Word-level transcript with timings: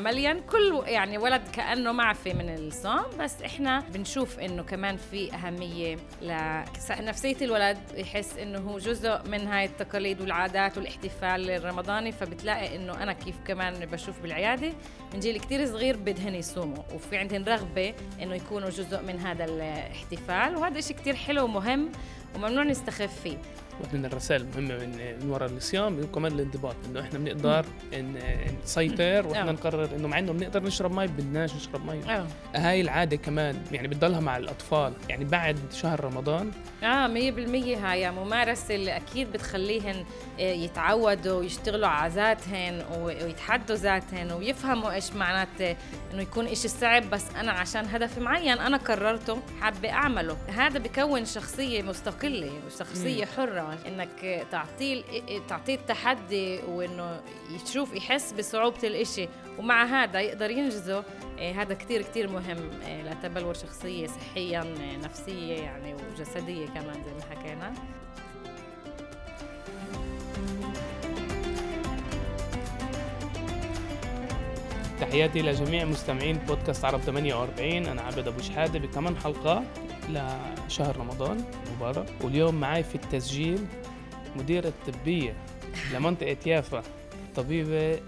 عمليا. 0.00 0.40
كل 0.50 0.82
يعني 0.86 1.18
ولد 1.18 1.42
كأنه 1.52 1.92
معفي 1.92 2.34
من 2.34 2.54
الصوم 2.54 3.04
بس 3.18 3.42
إحنا 3.42 3.80
بنشوف 3.80 4.38
إنه 4.38 4.62
كمان 4.62 4.96
في 4.96 5.34
أهمية 5.34 5.98
لنفسيه 6.22 7.36
الولد. 7.42 7.78
يحس 7.94 8.38
إنه 8.38 8.58
هو 8.58 8.78
جزء 8.78 9.28
من 9.28 9.46
هاي 9.46 9.64
التقاليد 9.64 10.20
والعادات 10.20 10.78
والاحتفال 10.78 11.50
الرمضاني 11.50 12.12
فبتلاقي 12.12 12.76
إنه 12.76 13.02
أنا 13.02 13.12
كيف 13.12 13.36
كمان 13.46 13.86
بشوف 13.86 14.20
بالعيادة. 14.20 14.72
من 15.14 15.20
جيل 15.20 15.40
كثير 15.40 15.66
صغير 15.66 15.96
بدهن 15.96 16.34
يصوموا 16.34 16.82
وفي 16.94 17.16
عندهم 17.16 17.44
رغبة 17.44 17.94
إنه 18.22 18.34
يكونوا 18.34 18.70
جزء 18.70 19.02
من 19.02 19.18
هذا 19.18 19.44
الاحتفال 19.44 20.56
وهذا 20.56 20.80
شيء 20.80 20.96
كثير 20.96 21.14
حلو 21.14 21.44
ومهم 21.44 21.92
وممنوع 22.34 22.64
نستخف 22.64 23.20
فيه. 23.22 23.38
من 23.92 24.04
الرسائل 24.04 24.40
المهمة 24.42 24.84
من 24.84 25.18
من 25.22 25.30
وراء 25.30 25.50
الصيام 25.50 26.06
كمان 26.06 26.32
الانضباط 26.32 26.76
إنه 26.86 27.00
إحنا 27.00 27.18
بنقدر 27.18 27.64
إن 27.94 28.14
نسيطر 28.64 29.26
وإحنا. 29.26 29.52
نقرر 29.52 29.88
إنه 29.96 30.08
مع 30.08 30.18
إنه 30.18 30.32
بنقدر 30.32 30.62
نشرب 30.62 30.92
مي 30.92 31.06
بدناش 31.06 31.54
نشرب 31.54 31.86
مي. 31.86 32.00
هاي 32.54 32.80
العادة 32.80 33.16
كمان 33.16 33.62
يعني 33.72 33.88
بتضلها 33.88 34.20
مع 34.20 34.36
الأطفال 34.36 34.92
يعني 35.08 35.24
بعد 35.24 35.58
شهر 35.72 36.04
رمضان. 36.04 36.50
آه 36.82 37.06
100% 37.06 37.78
هاي 37.84 38.10
ممارسة 38.10 38.74
اللي 38.74 38.96
أكيد 38.96 39.32
بتخليهن 39.32 40.04
آه، 40.40 40.42
يتعودوا 40.52 41.44
يشتغلوا 41.44 41.88
على 41.88 42.12
ذاتهن 42.12 42.84
ويتحدوا 43.00 43.76
ذاتهن 43.76 44.32
ويفهموا 44.32 44.92
إيش 44.92 45.12
معنات 45.12 45.48
إنه 45.60 46.22
يكون 46.22 46.46
إشي 46.46 46.68
صعب 46.68 47.10
بس 47.10 47.24
أنا 47.36 47.52
عشان 47.52 47.86
هدف 47.86 48.18
معين 48.18 48.58
أنا 48.58 48.76
قررته 48.76 49.38
حابة 49.60 49.90
أعمله. 49.90 50.36
هذا 50.48 50.78
بكون 50.78 51.24
شخصية 51.24 51.82
مستقلة 51.82 52.50
وشخصية 52.66 53.24
حرة. 53.24 53.69
إنك 53.86 54.24
آه، 54.24 54.42
تعطيه 54.42 55.02
تعطيه 55.48 55.74
التحدي 55.74 56.58
وإنه 56.58 57.20
يشوف 57.50 57.94
يحس 57.94 58.32
بصعوبة 58.32 58.78
الإشي. 58.84 59.28
ومع 59.58 59.84
هذا 59.84 60.20
يقدر 60.20 60.50
ينجزه. 60.50 61.04
آه، 61.38 61.52
هذا 61.52 61.74
كتير 61.74 62.02
كتير 62.02 62.28
مهم 62.28 62.70
آه، 62.82 63.02
لتبلور 63.02 63.54
شخصية 63.54 64.06
صحيا 64.06 64.60
آه، 64.60 64.96
نفسية 64.96 65.54
يعني 65.54 65.94
وجسدية 65.94 66.66
كمان 66.66 66.94
زي 67.04 67.14
ما 67.14 67.22
حكينا. 67.30 67.72
تحياتي 75.00 75.42
لجميع 75.42 75.84
مستمعين 75.84 76.36
بودكاست 76.36 76.84
عرب 76.84 77.00
48 77.00 77.86
أنا 77.86 78.02
عبد 78.02 78.28
أبو 78.28 78.40
شحادة 78.40 78.78
بكمان 78.78 79.16
حلقة 79.16 79.64
لشهر 80.08 80.96
رمضان 80.96 81.44
مبارك 81.76 82.06
واليوم 82.20 82.54
معي 82.54 82.82
في 82.82 82.94
التسجيل 82.94 83.66
مديرة 84.36 84.68
الطبية 84.68 85.34
لمنطقة 85.94 86.36
يافا 86.46 86.82
طبيبة 87.36 88.00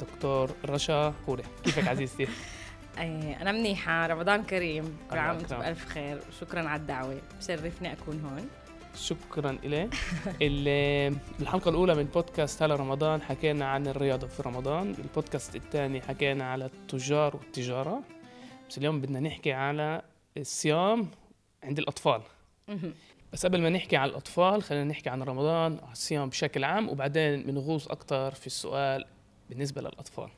دكتور 0.00 0.50
رشا 0.64 1.14
خوري 1.26 1.42
كيفك 1.64 1.88
عزيزتي؟ 1.88 2.28
أنا 3.42 3.52
منيحة. 3.52 4.06
رمضان 4.06 4.42
كريم. 4.44 4.96
كل 5.10 5.18
عام 5.18 5.36
وأنتم. 5.36 5.58
بألف 5.58 5.88
خير. 5.88 6.18
وشكرا 6.28 6.68
على 6.68 6.80
الدعوة. 6.80 7.20
بشرفني 7.38 7.92
أكون 7.92 8.20
هون. 8.24 8.48
شكرا 8.96 9.50
إليك. 9.64 9.94
ال- 10.42 11.16
بالحلقة 11.38 11.68
الأولى 11.68 11.94
من 11.94 12.04
بودكاست 12.04 12.62
هلا 12.62 12.74
رمضان 12.76 13.22
حكينا 13.22 13.64
عن 13.66 13.86
الرياضة 13.86 14.26
في 14.26 14.42
رمضان. 14.42 14.92
بالبودكاست 14.92 15.56
الثاني 15.56 16.00
حكينا 16.02 16.44
على 16.50 16.64
التجار 16.66 17.36
والتجارة. 17.36 18.02
بس 18.70 18.78
اليوم 18.78 19.00
بدنا 19.00 19.20
نحكي 19.20 19.52
على 19.52 20.02
الصيام 20.36 21.08
عند 21.62 21.78
الأطفال. 21.78 22.20
بس 23.32 23.46
قبل 23.46 23.62
ما 23.62 23.68
نحكي 23.70 23.96
عن 23.96 24.08
الأطفال 24.08 24.62
خلينا 24.62 24.84
نحكي 24.84 25.08
عن 25.10 25.22
رمضان 25.22 25.78
على 25.82 25.92
الصيام 25.92 26.28
بشكل 26.28 26.64
عام 26.64 26.88
وبعدين 26.88 27.42
بنغوص 27.42 27.88
أكتر 27.88 28.30
في 28.34 28.46
السؤال 28.46 29.04
بالنسبة 29.50 29.80
للأطفال. 29.80 30.28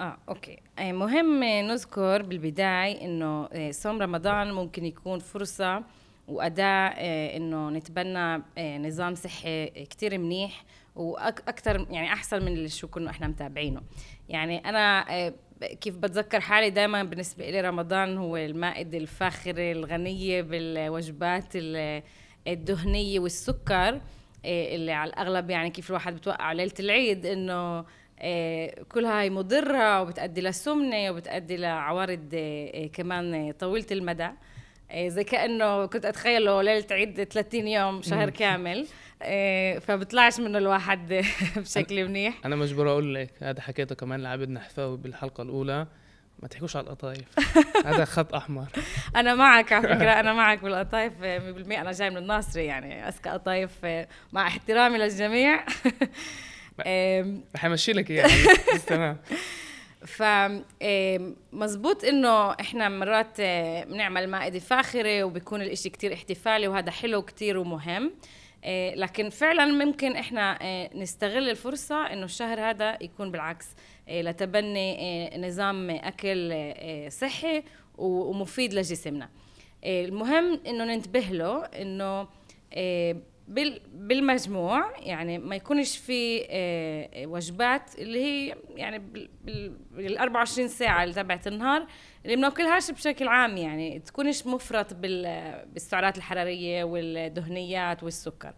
آه 0.00 0.16
أوكي. 0.28 0.58
آه، 0.78 0.92
مهم 0.92 1.44
نذكر 1.44 2.22
بالبداية 2.22 3.04
إنه 3.04 3.48
آه، 3.52 3.70
صوم 3.70 4.02
رمضان 4.02 4.52
ممكن 4.52 4.84
يكون 4.84 5.18
فرصة 5.18 5.82
وأداة 6.28 6.88
آه، 6.88 7.36
إنه 7.36 7.70
نتبنى 7.70 8.42
آه، 8.58 8.78
نظام 8.78 9.14
صحي 9.14 9.66
كتير 9.66 10.18
منيح 10.18 10.64
وأكثر 10.96 11.86
يعني 11.90 12.12
أحسن 12.12 12.42
من 12.44 12.52
اللي 12.52 12.68
شو 12.68 12.88
كنا 12.88 13.10
إحنا 13.10 13.26
متابعينه. 13.26 13.80
يعني 14.28 14.58
أنا 14.68 15.04
آه، 15.26 15.32
كيف 15.80 15.96
بتذكر 15.96 16.40
حالي 16.40 16.70
دائما 16.70 17.02
بالنسبة 17.02 17.50
لي 17.50 17.60
رمضان 17.60 18.18
هو 18.18 18.36
المائدة 18.36 18.98
الفاخرة 18.98 19.72
الغنية 19.72 20.42
بالوجبات 20.42 21.44
ال- 21.54 22.02
الدهنية 22.48 23.20
والسكر 23.20 24.00
اللي 24.44 24.92
على 24.92 25.10
الأغلب 25.10 25.50
يعني 25.50 25.70
كيف 25.70 25.90
الواحد 25.90 26.14
بتوقع 26.16 26.52
ليلة 26.52 26.72
العيد 26.80 27.26
إنه 27.26 27.84
آه، 28.20 28.74
كلها 28.88 29.22
هي 29.22 29.30
مضرة 29.30 30.02
وبتأدي 30.02 30.40
للسمنة 30.40 31.10
وبتأدي 31.10 31.56
لعوارض 31.56 32.34
كمان 32.92 33.52
طويلة 33.52 33.86
المدى. 33.92 34.28
زي 34.96 35.24
كأنه 35.24 35.86
كنت 35.86 36.04
أتخيله 36.04 36.62
ليلة 36.62 36.86
عيد 36.90 37.22
30 37.24 37.68
يوم 37.68 38.02
شهر 38.02 38.30
كامل. 38.30 38.86
آه، 39.22 39.78
فبطلعش 39.78 40.40
منه 40.40 40.58
الواحد 40.58 41.24
بشكل 41.56 42.08
منيح. 42.08 42.34
أنا 42.44 42.56
مجبور 42.56 42.88
أقول 42.90 43.14
لك 43.14 43.30
هذا 43.42 43.60
حكيته 43.60 43.94
كمان 43.94 44.22
لعبد 44.22 44.48
نحفاوي 44.48 44.96
بالحلقة 44.96 45.42
الأولى. 45.42 45.86
ما 46.42 46.48
تحكوش 46.48 46.76
على 46.76 46.84
القطايف. 46.86 47.24
هذا 47.86 48.04
خط 48.04 48.34
أحمر. 48.34 48.66
أنا 49.16 49.34
معك 49.34 49.72
على 49.72 49.88
فكرة 49.88 50.10
أنا 50.20 50.32
معك 50.32 50.62
بالقطايف 50.62 51.12
آه، 51.22 51.38
100% 51.38 51.72
أنا 51.78 51.92
جاي 51.92 52.10
من 52.10 52.16
الناصري 52.16 52.64
يعني 52.64 53.08
أذكى 53.08 53.28
قطايف 53.30 53.70
مع 54.32 54.46
احترامي 54.46 54.98
للجميع. 54.98 55.64
آم، 56.86 57.44
رح 57.56 57.64
أمشي 57.64 57.92
لك 57.92 58.10
إياها. 58.10 58.54
بس 58.74 58.84
تمام. 58.84 59.16
ف 60.06 60.22
مزبوط 61.52 62.04
إنه 62.04 62.50
إحنا 62.50 62.88
مرات 62.88 63.40
آه، 63.40 63.84
بنعمل 63.84 64.28
مائدة 64.28 64.58
فاخرة 64.58 65.24
وبيكون 65.24 65.62
الإشي 65.62 65.90
كتير 65.90 66.12
احتفالي 66.12 66.68
وهذا 66.68 66.90
حلو 66.90 67.22
كتير 67.22 67.58
ومهم. 67.58 68.12
آه، 68.64 68.94
لكن 68.94 69.30
فعلا 69.30 69.84
ممكن 69.84 70.16
إحنا 70.16 70.58
آه، 70.62 70.90
نستغل 70.94 71.50
الفرصة 71.50 72.12
إنه 72.12 72.24
الشهر 72.24 72.60
هذا 72.60 72.98
يكون 73.00 73.30
بالعكس 73.30 73.66
لتبني 74.08 75.30
نظام 75.38 75.90
أكل 75.90 76.72
صحي 77.12 77.62
ومفيد 77.98 78.74
لجسمنا. 78.74 79.28
المهم 79.84 80.60
إنه 80.66 80.84
ننتبه 80.84 81.20
له 81.20 81.64
إنه 81.64 82.28
بالمجموع 83.94 84.92
يعني 84.98 85.38
ما 85.38 85.56
يكونش 85.56 85.96
في 85.98 86.46
آه، 86.50 87.26
وجبات 87.26 87.98
اللي 87.98 88.24
هي 88.24 88.54
يعني 88.76 88.98
بال- 88.98 89.28
بال 89.44 89.72
بال 89.90 90.18
24 90.18 90.68
ساعة 90.68 91.02
اللي 91.04 91.14
تبعت 91.14 91.46
النهار 91.46 91.86
اللي 92.24 92.36
بناكلهاش 92.36 92.90
بشكل 92.90 93.28
عام 93.28 93.56
يعني 93.56 93.98
تكونش 93.98 94.46
مفرط 94.46 94.94
بال- 94.94 95.66
بالسعرات 95.72 96.16
الحرارية 96.18 96.84
والدهنيات 96.84 98.02
والسكر. 98.02 98.52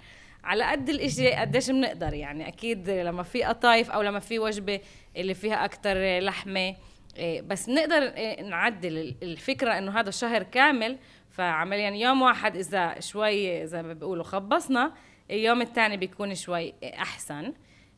على 0.45 0.65
قد 0.65 0.89
الاشي 0.89 1.31
قديش 1.33 1.71
بنقدر 1.71 2.15
يعني 2.15 2.49
أكيد 2.49 2.91
لما 2.91 3.23
في 3.23 3.43
قطايف 3.43 3.91
أو 3.91 4.03
لما 4.03 4.19
في 4.21 4.39
وجبة 4.39 4.81
اللي 5.17 5.35
فيها 5.35 5.65
أكتر 5.65 6.19
لحمة 6.19 6.75
إيه، 7.17 7.41
بس 7.41 7.69
نقدر 7.69 8.13
نعدل 8.43 9.15
الفكرة 9.23 9.79
إنه 9.79 10.01
هذا 10.01 10.11
شهر 10.11 10.43
كامل 10.43 10.99
فعمليا 11.39 11.91
يوم 11.91 12.23
واحد 12.23 12.57
إذا 12.57 13.01
شوي 13.01 13.67
زي 13.67 13.83
ما 13.83 13.93
بيقولوا 13.93 14.25
خبصنا 14.25 14.93
اليوم 15.31 15.63
الثاني 15.63 15.97
بيكون 15.97 16.35
شوي 16.35 16.75
أحسن. 16.85 17.53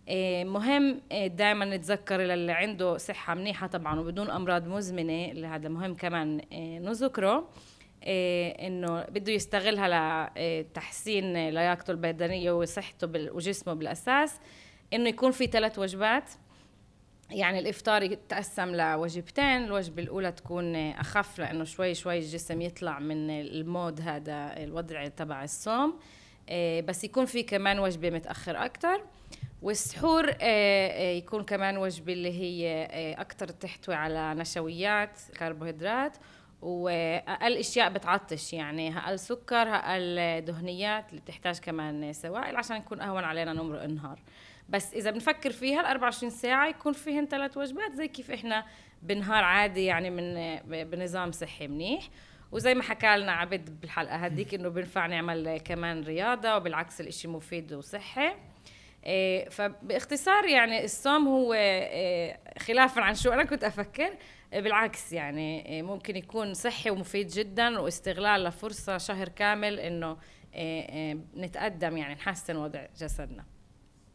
إيه، 0.09 0.45
مهم 0.45 1.01
دائما 1.13 1.65
نتذكر 1.65 2.21
للي 2.21 2.53
عنده 2.53 2.97
صحة 2.97 3.35
منيحة 3.35 3.67
طبعا 3.67 4.01
وبدون 4.01 4.31
أمراض 4.31 4.69
مزمنة 4.69 5.25
اللي 5.25 5.47
هذا 5.47 5.69
مهم 5.69 5.95
كمان 5.95 6.41
إيه، 6.53 6.79
نذكره. 6.79 7.49
إيه، 8.03 8.67
إنه 8.67 9.05
بده 9.05 9.33
يستغلها 9.33 10.31
لتحسين 10.37 11.49
لياقته 11.49 11.91
البدنية 11.91 12.53
وصحته 12.53 13.09
وجسمه 13.15 13.75
بالأساس. 13.75 14.41
إنه 14.93 15.09
يكون 15.09 15.31
في 15.31 15.47
ثلاث 15.47 15.79
وجبات. 15.79 16.31
يعني 17.31 17.59
الإفطار 17.59 18.03
يتقسم 18.03 18.75
لوجبتين 18.75 19.65
الوجبة 19.65 20.03
الأولى 20.03 20.33
تكون 20.33 20.77
أخف 20.77 21.39
لأنه 21.39 21.65
شوي 21.65 21.95
شوي 21.95 22.19
الجسم 22.19 22.61
يطلع 22.61 22.99
من 22.99 23.31
المود 23.31 24.01
هذا 24.01 24.57
الوضع 24.57 25.09
تبع 25.09 25.45
الصوم. 25.45 25.99
إيه، 26.49 26.83
بس 26.83 27.05
يكون 27.05 27.25
في 27.25 27.43
كمان 27.43 27.79
وجبة 27.79 28.11
متأخر 28.11 28.65
أكثر 28.65 29.03
والسحور 29.63 30.29
آه، 30.29 30.35
آه، 30.41 31.13
يكون 31.13 31.45
كمان 31.45 31.77
وجبة 31.77 32.13
اللي 32.13 32.33
هي 32.33 32.89
آه، 32.91 33.21
أكثر 33.21 33.49
تحتوي 33.49 33.95
على 33.95 34.35
نشويات 34.35 35.19
كربوهيدرات 35.39 36.17
وأقل 36.63 37.57
أشياء 37.57 37.91
بتعطش 37.91 38.53
يعني 38.53 38.99
أقل 38.99 39.19
سكر 39.19 39.57
أقل 39.57 40.41
دهنيات 40.45 41.11
اللي 41.11 41.21
بتحتاج 41.21 41.59
كمان 41.59 42.13
سوائل 42.13 42.57
عشان 42.57 42.77
يكون 42.77 43.01
أهون 43.01 43.25
علينا 43.25 43.53
نمرق 43.53 43.83
النهار. 43.83 44.19
بس 44.71 44.95
إذا 44.95 45.11
بنفكر 45.11 45.51
فيها 45.51 45.81
ال 45.81 45.87
24 45.87 46.31
ساعة 46.31 46.69
يكون 46.69 46.93
فيهن 46.93 47.27
ثلاث 47.27 47.57
وجبات 47.57 47.93
زي 47.93 48.09
كيف 48.09 48.31
إحنا 48.31 48.65
بنهار 49.03 49.45
عادي 49.45 49.85
يعني 49.85 50.11
من 50.11 50.59
بنظام 50.85 51.33
صحي 51.33 51.69
منيح. 51.69 52.09
وزي 52.53 52.75
ما 52.75 52.83
حكى 52.83 53.17
لنا 53.17 53.33
عبد 53.33 53.81
بالحلقة 53.81 54.17
هديك 54.17 54.55
إنه 54.55 54.69
بينفع 54.69 55.07
نعمل 55.07 55.59
كمان 55.59 56.05
رياضة 56.05 56.57
وبالعكس 56.57 57.01
الإشي 57.01 57.29
مفيد 57.29 57.73
وصحي. 57.73 58.35
إيه 59.05 59.49
فباختصار 59.49 60.45
يعني 60.45 60.85
الصوم 60.85 61.29
هو 61.29 61.53
إيه 61.53 62.41
خلافا 62.59 63.01
عن 63.01 63.15
شو 63.15 63.31
أنا 63.31 63.45
كنت 63.45 63.65
أفكر 63.65 64.11
بالعكس 64.53 65.13
يعني 65.13 65.83
ممكن 65.83 66.17
يكون 66.17 66.55
صحي 66.55 66.91
ومفيد 66.91 67.27
جدا 67.27 67.79
واستغلال 67.79 68.45
لفرصة 68.45 68.99
شهر 68.99 69.29
كامل 69.29 69.81
إنه 69.81 70.17
نتقدم 71.37 71.97
يعني 71.97 72.15
نحسن 72.15 72.57
وضع 72.57 72.87
جسدنا. 72.99 73.45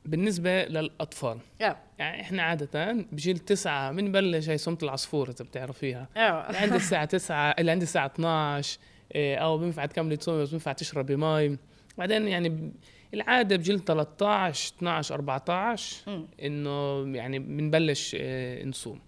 بالنسبة 0.06 0.64
للأطفال. 0.66 1.38
آه. 1.62 1.78
يعني 2.00 2.22
إحنا 2.22 2.44
عادة 2.44 2.92
بجيل 3.12 3.38
تسعة 3.38 3.92
بنبلش 3.92 4.50
هي 4.50 4.58
صومة 4.58 4.78
العصفور 4.84 5.30
إذا 5.30 5.46
بتعرفيها 5.46 6.08
آه. 6.18 6.48
اللي 6.48 6.58
عند 6.58 6.74
الساعة 6.74 7.06
9 7.06 7.52
اللي 7.52 7.72
عند 7.72 7.82
الساعة 7.82 8.06
12 8.06 8.80
إيه، 9.16 9.38
أو 9.38 9.58
بينفع 9.58 9.86
تكملي 9.86 10.18
تصومي 10.18 10.42
بس 10.44 10.50
بينفع 10.50 10.72
تشربي 10.72 11.16
مي 11.16 11.58
بعدين 11.98 12.28
يعني 12.28 12.72
العادة 13.14 13.56
بجيل 13.56 13.80
13 13.80 14.74
12 14.78 15.16
14 15.16 15.96
مم. 16.08 16.28
إنه 16.44 17.08
يعني 17.18 17.40
بنبلش 17.40 18.16
إيه، 18.16 18.66
نصوم. 18.66 19.00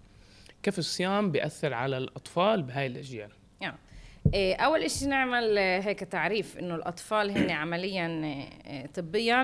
كيف 0.62 0.78
الصيام 0.78 1.30
بيأثر 1.30 1.74
على 1.74 1.98
الأطفال 1.98 2.62
بهاي 2.62 2.86
الأجيال؟ 2.86 3.30
إيه، 4.34 4.56
أول 4.56 4.82
إشي 4.82 5.06
نعمل 5.06 5.58
آه، 5.58 5.80
هيك 5.80 6.00
تعريف 6.00 6.58
إنه 6.58 6.74
الأطفال 6.74 7.30
هن 7.38 7.50
عمليا 7.62 8.06
آه، 8.66 8.86
طبيا 8.86 9.42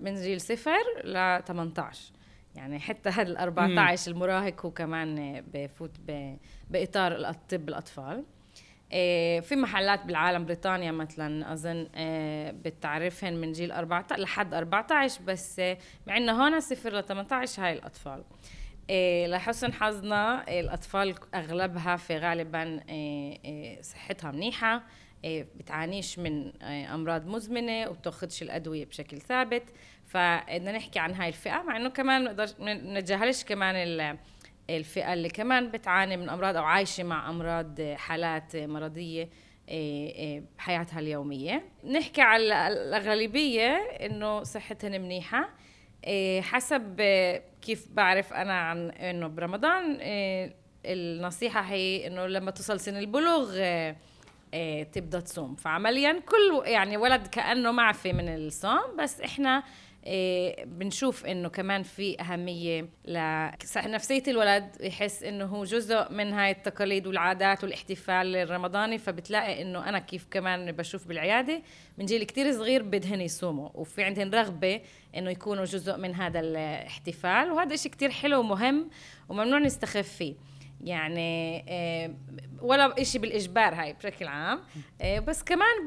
من 0.00 0.14
جيل 0.14 0.40
صفر 0.40 0.78
ل 1.04 1.40
18 1.46 2.12
يعني 2.54 2.78
حتى 2.78 3.08
هذا 3.08 3.22
ال 3.22 3.36
14 3.36 4.10
المراهق 4.10 4.66
هو 4.66 4.70
كمان 4.70 5.42
بفوت 5.54 5.90
ب- 6.08 6.36
بإطار 6.70 7.12
الطب 7.12 7.68
الأطفال. 7.68 8.24
آه، 8.92 9.40
في 9.40 9.56
محلات 9.56 10.04
بالعالم 10.04 10.44
بريطانيا 10.44 10.92
مثلا 10.92 11.52
أظن 11.52 11.86
بتعرفهن 12.64 13.34
من 13.36 13.52
جيل 13.52 13.72
14 13.72 14.20
لحد 14.22 14.54
14 14.54 15.22
بس 15.22 15.60
إنه 16.08 16.32
هون 16.44 16.60
صفر 16.60 16.92
ل 16.98 17.02
18 17.04 17.62
هاي 17.62 17.72
الأطفال. 17.72 18.12
إيه 18.12 18.24
لحسن 19.26 19.72
حظنا 19.72 20.48
إيه 20.48 20.60
الأطفال 20.60 21.14
أغلبها 21.34 21.96
في 21.96 22.16
غالبا 22.18 22.80
إيه 22.88 23.38
إيه 23.44 23.82
صحتها 23.82 24.30
منيحة 24.30 24.82
إيه 25.24 25.46
بتعانيش 25.56 26.18
من 26.18 26.52
إيه 26.62 26.94
أمراض 26.94 27.26
مزمنة 27.26 27.88
وبتاخدش 27.90 28.42
الأدوية 28.42 28.84
بشكل 28.84 29.18
ثابت. 29.20 29.62
فبدنا 30.06 30.72
نحكي 30.72 30.98
عن 30.98 31.14
هاي 31.14 31.28
الفئة 31.28 31.62
مع 31.62 31.76
إنه 31.76 31.88
كمان 31.88 32.36
نتجاهلش 32.98 33.44
كمان 33.44 33.74
ال- 33.76 34.18
الفئة 34.70 35.12
اللي 35.12 35.28
كمان 35.28 35.70
بتعاني 35.70 36.16
من 36.16 36.28
أمراض 36.28 36.56
أو 36.56 36.64
عايشة 36.64 37.04
مع 37.04 37.30
أمراض 37.30 37.80
إيه، 37.80 37.96
حالات 37.96 38.54
إيه، 38.54 38.66
مرضية 38.66 39.28
إيه، 39.68 40.14
إيه، 40.14 40.42
بحياتها 40.58 41.00
اليومية. 41.00 41.64
نحكي 41.84 42.20
على 42.22 42.68
الأغلبية 42.68 43.68
إنه 43.76 44.42
صحتهم 44.42 44.92
منيحة. 44.92 45.38
إيه، 45.40 45.48
حسب 46.42 47.00
إيه، 47.00 47.42
كيف 47.62 47.86
بعرف 47.90 48.32
أنا 48.32 48.52
عن 48.52 48.90
إنه 48.90 49.26
برمضان 49.26 49.94
إيه، 49.94 50.54
النصيحة 50.84 51.60
هي 51.60 52.06
إنه 52.06 52.26
لما 52.26 52.50
توصل 52.50 52.80
سن 52.80 52.96
البلوغ 52.96 53.56
إيه، 54.54 54.82
تبدأ 54.92 55.20
تصوم. 55.20 55.54
فعمليا 55.54 56.12
كل 56.12 56.62
يعني 56.64 56.96
ولد 56.96 57.26
كأنه 57.26 57.72
معفي 57.72 58.12
من 58.12 58.28
الصوم 58.28 58.96
بس 58.98 59.20
إحنا 59.20 59.62
بنشوف 60.64 61.26
إنه 61.26 61.48
كمان 61.48 61.82
في 61.82 62.20
أهمية 62.20 62.88
لنفسيه 63.84 64.22
الولد 64.28 64.76
يحس 64.80 65.22
إنه 65.22 65.44
هو 65.44 65.64
جزء 65.64 66.12
من 66.12 66.32
هاي 66.32 66.50
التقاليد 66.50 67.06
والعادات 67.06 67.64
والاحتفال 67.64 68.36
الرمضاني 68.36 68.98
فبتلاقي 68.98 69.62
إنه 69.62 69.88
أنا 69.88 69.98
كيف 69.98 70.26
كمان 70.30 70.72
بشوف 70.72 71.06
بالعيادة. 71.06 71.62
من 71.98 72.06
جيل 72.06 72.24
كتير 72.24 72.52
صغير 72.52 72.82
بدهن 72.82 73.20
يصوموا 73.20 73.68
وفي 73.74 74.02
عندهم 74.02 74.30
رغبة 74.30 74.80
إنه 75.16 75.30
يكونوا 75.30 75.64
جزء 75.64 75.96
من 75.96 76.14
هذا 76.14 76.40
الاحتفال 76.40 77.50
وهذا 77.50 77.74
إشي 77.74 77.88
كتير 77.88 78.10
حلو 78.10 78.40
ومهم 78.40 78.90
وممنوع 79.28 79.58
نستخف 79.58 80.08
فيه. 80.08 80.34
يعني 80.84 81.64
آه، 81.68 82.14
ولا 82.62 83.00
إشي 83.00 83.18
بالإجبار 83.18 83.74
هاي 83.74 83.92
بشكل 83.92 84.26
عام. 84.26 84.60
آه، 85.00 85.18
بس 85.18 85.42
كمان 85.42 85.86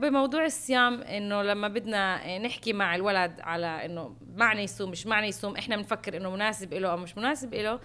بموضوع 0.00 0.44
الصيام 0.44 1.02
إنه 1.02 1.42
لما 1.42 1.68
بدنا 1.68 2.26
آه، 2.26 2.38
نحكي 2.38 2.72
مع 2.72 2.94
الولد 2.94 3.40
على 3.40 3.66
إنه 3.66 4.16
معني 4.36 4.62
يصوم 4.62 4.90
مش 4.90 5.06
معني 5.06 5.28
يصوم 5.28 5.56
إحنا 5.56 5.76
بنفكر 5.76 6.16
إنه 6.16 6.30
مناسب 6.30 6.72
إله 6.72 6.90
أو 6.90 6.96
مش 6.96 7.18
مناسب 7.18 7.54
إله 7.54 7.80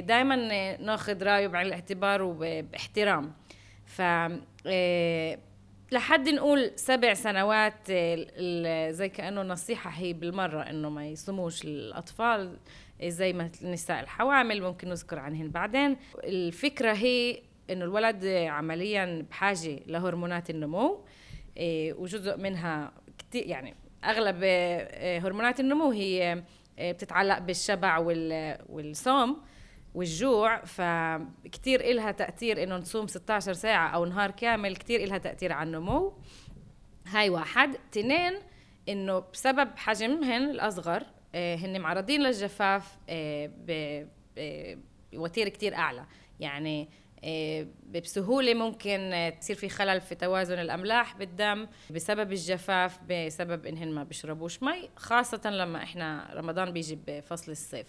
دائما 0.00 0.36
ناخذ 0.76 1.22
رأيه 1.22 1.46
بعين 1.46 1.66
الاعتبار 1.66 2.22
وباحترام. 2.22 3.32
ف 3.86 4.02
لحد 5.92 6.28
نقول 6.28 6.72
سبع 6.76 7.14
سنوات 7.14 7.92
زي 8.90 9.08
كأنه 9.08 9.42
نصيحة 9.42 9.90
هي 9.90 10.12
بالمرة 10.12 10.62
إنه 10.62 10.90
ما 10.90 11.06
يصوموش 11.06 11.64
الأطفال. 11.64 12.56
زي 13.04 13.32
ما 13.32 13.50
النساء 13.62 14.00
الحوامل 14.00 14.62
ممكن 14.62 14.88
نذكر 14.88 15.18
عنهن 15.18 15.50
بعدين. 15.50 15.96
الفكرة 16.24 16.92
هي 16.92 17.42
إنه 17.70 17.84
الولد 17.84 18.24
عمليا 18.26 19.26
بحاجة 19.30 19.80
لهرمونات 19.86 20.50
النمو. 20.50 21.04
إيه، 21.56 21.92
وجزء 21.92 22.36
منها 22.36 22.92
كتير 23.18 23.46
يعني 23.46 23.74
أغلب 24.04 24.42
إيه، 24.42 25.26
هرمونات 25.26 25.60
النمو 25.60 25.90
هي 25.90 26.42
إيه، 26.78 26.92
بتتعلق 26.92 27.38
بالشبع 27.38 27.98
وال- 27.98 28.58
والصوم 28.68 29.42
والجوع. 29.94 30.64
فكتير 30.64 31.80
إلها 31.80 32.10
تأثير 32.10 32.62
إنه 32.62 32.76
نصوم 32.76 33.06
16 33.06 33.52
ساعة 33.52 33.88
أو 33.88 34.04
نهار 34.04 34.30
كامل 34.30 34.76
كتير 34.76 35.04
إلها 35.04 35.18
تأثير 35.18 35.52
على 35.52 35.66
النمو. 35.66 36.12
هاي 37.06 37.30
واحد. 37.30 37.76
تنين 37.92 38.32
إنه 38.88 39.18
بسبب 39.18 39.68
حجمهن 39.76 40.50
الأصغر 40.50 41.02
آه، 41.02 41.06
هن 41.34 41.80
معرضين 41.80 42.22
للجفاف 42.22 42.98
آه، 43.08 43.50
بوتيره 45.12 45.48
كتير 45.48 45.74
أعلى. 45.74 46.04
يعني 46.40 46.88
آه، 47.24 47.66
بسهولة 47.94 48.54
ممكن 48.54 49.12
آه، 49.12 49.28
تصير 49.30 49.56
في 49.56 49.68
خلل 49.68 50.00
في 50.00 50.14
توازن 50.14 50.58
الأملاح 50.58 51.16
بالدم 51.16 51.66
بسبب 51.90 52.32
الجفاف 52.32 52.98
بسبب 53.08 53.66
انهن 53.66 53.92
ما 53.92 54.04
بيشربوش 54.04 54.62
مي 54.62 54.90
خاصة 54.96 55.50
لما 55.50 55.82
إحنا 55.82 56.30
رمضان 56.34 56.70
بيجي 56.70 56.98
بفصل 57.06 57.52
الصيف. 57.52 57.86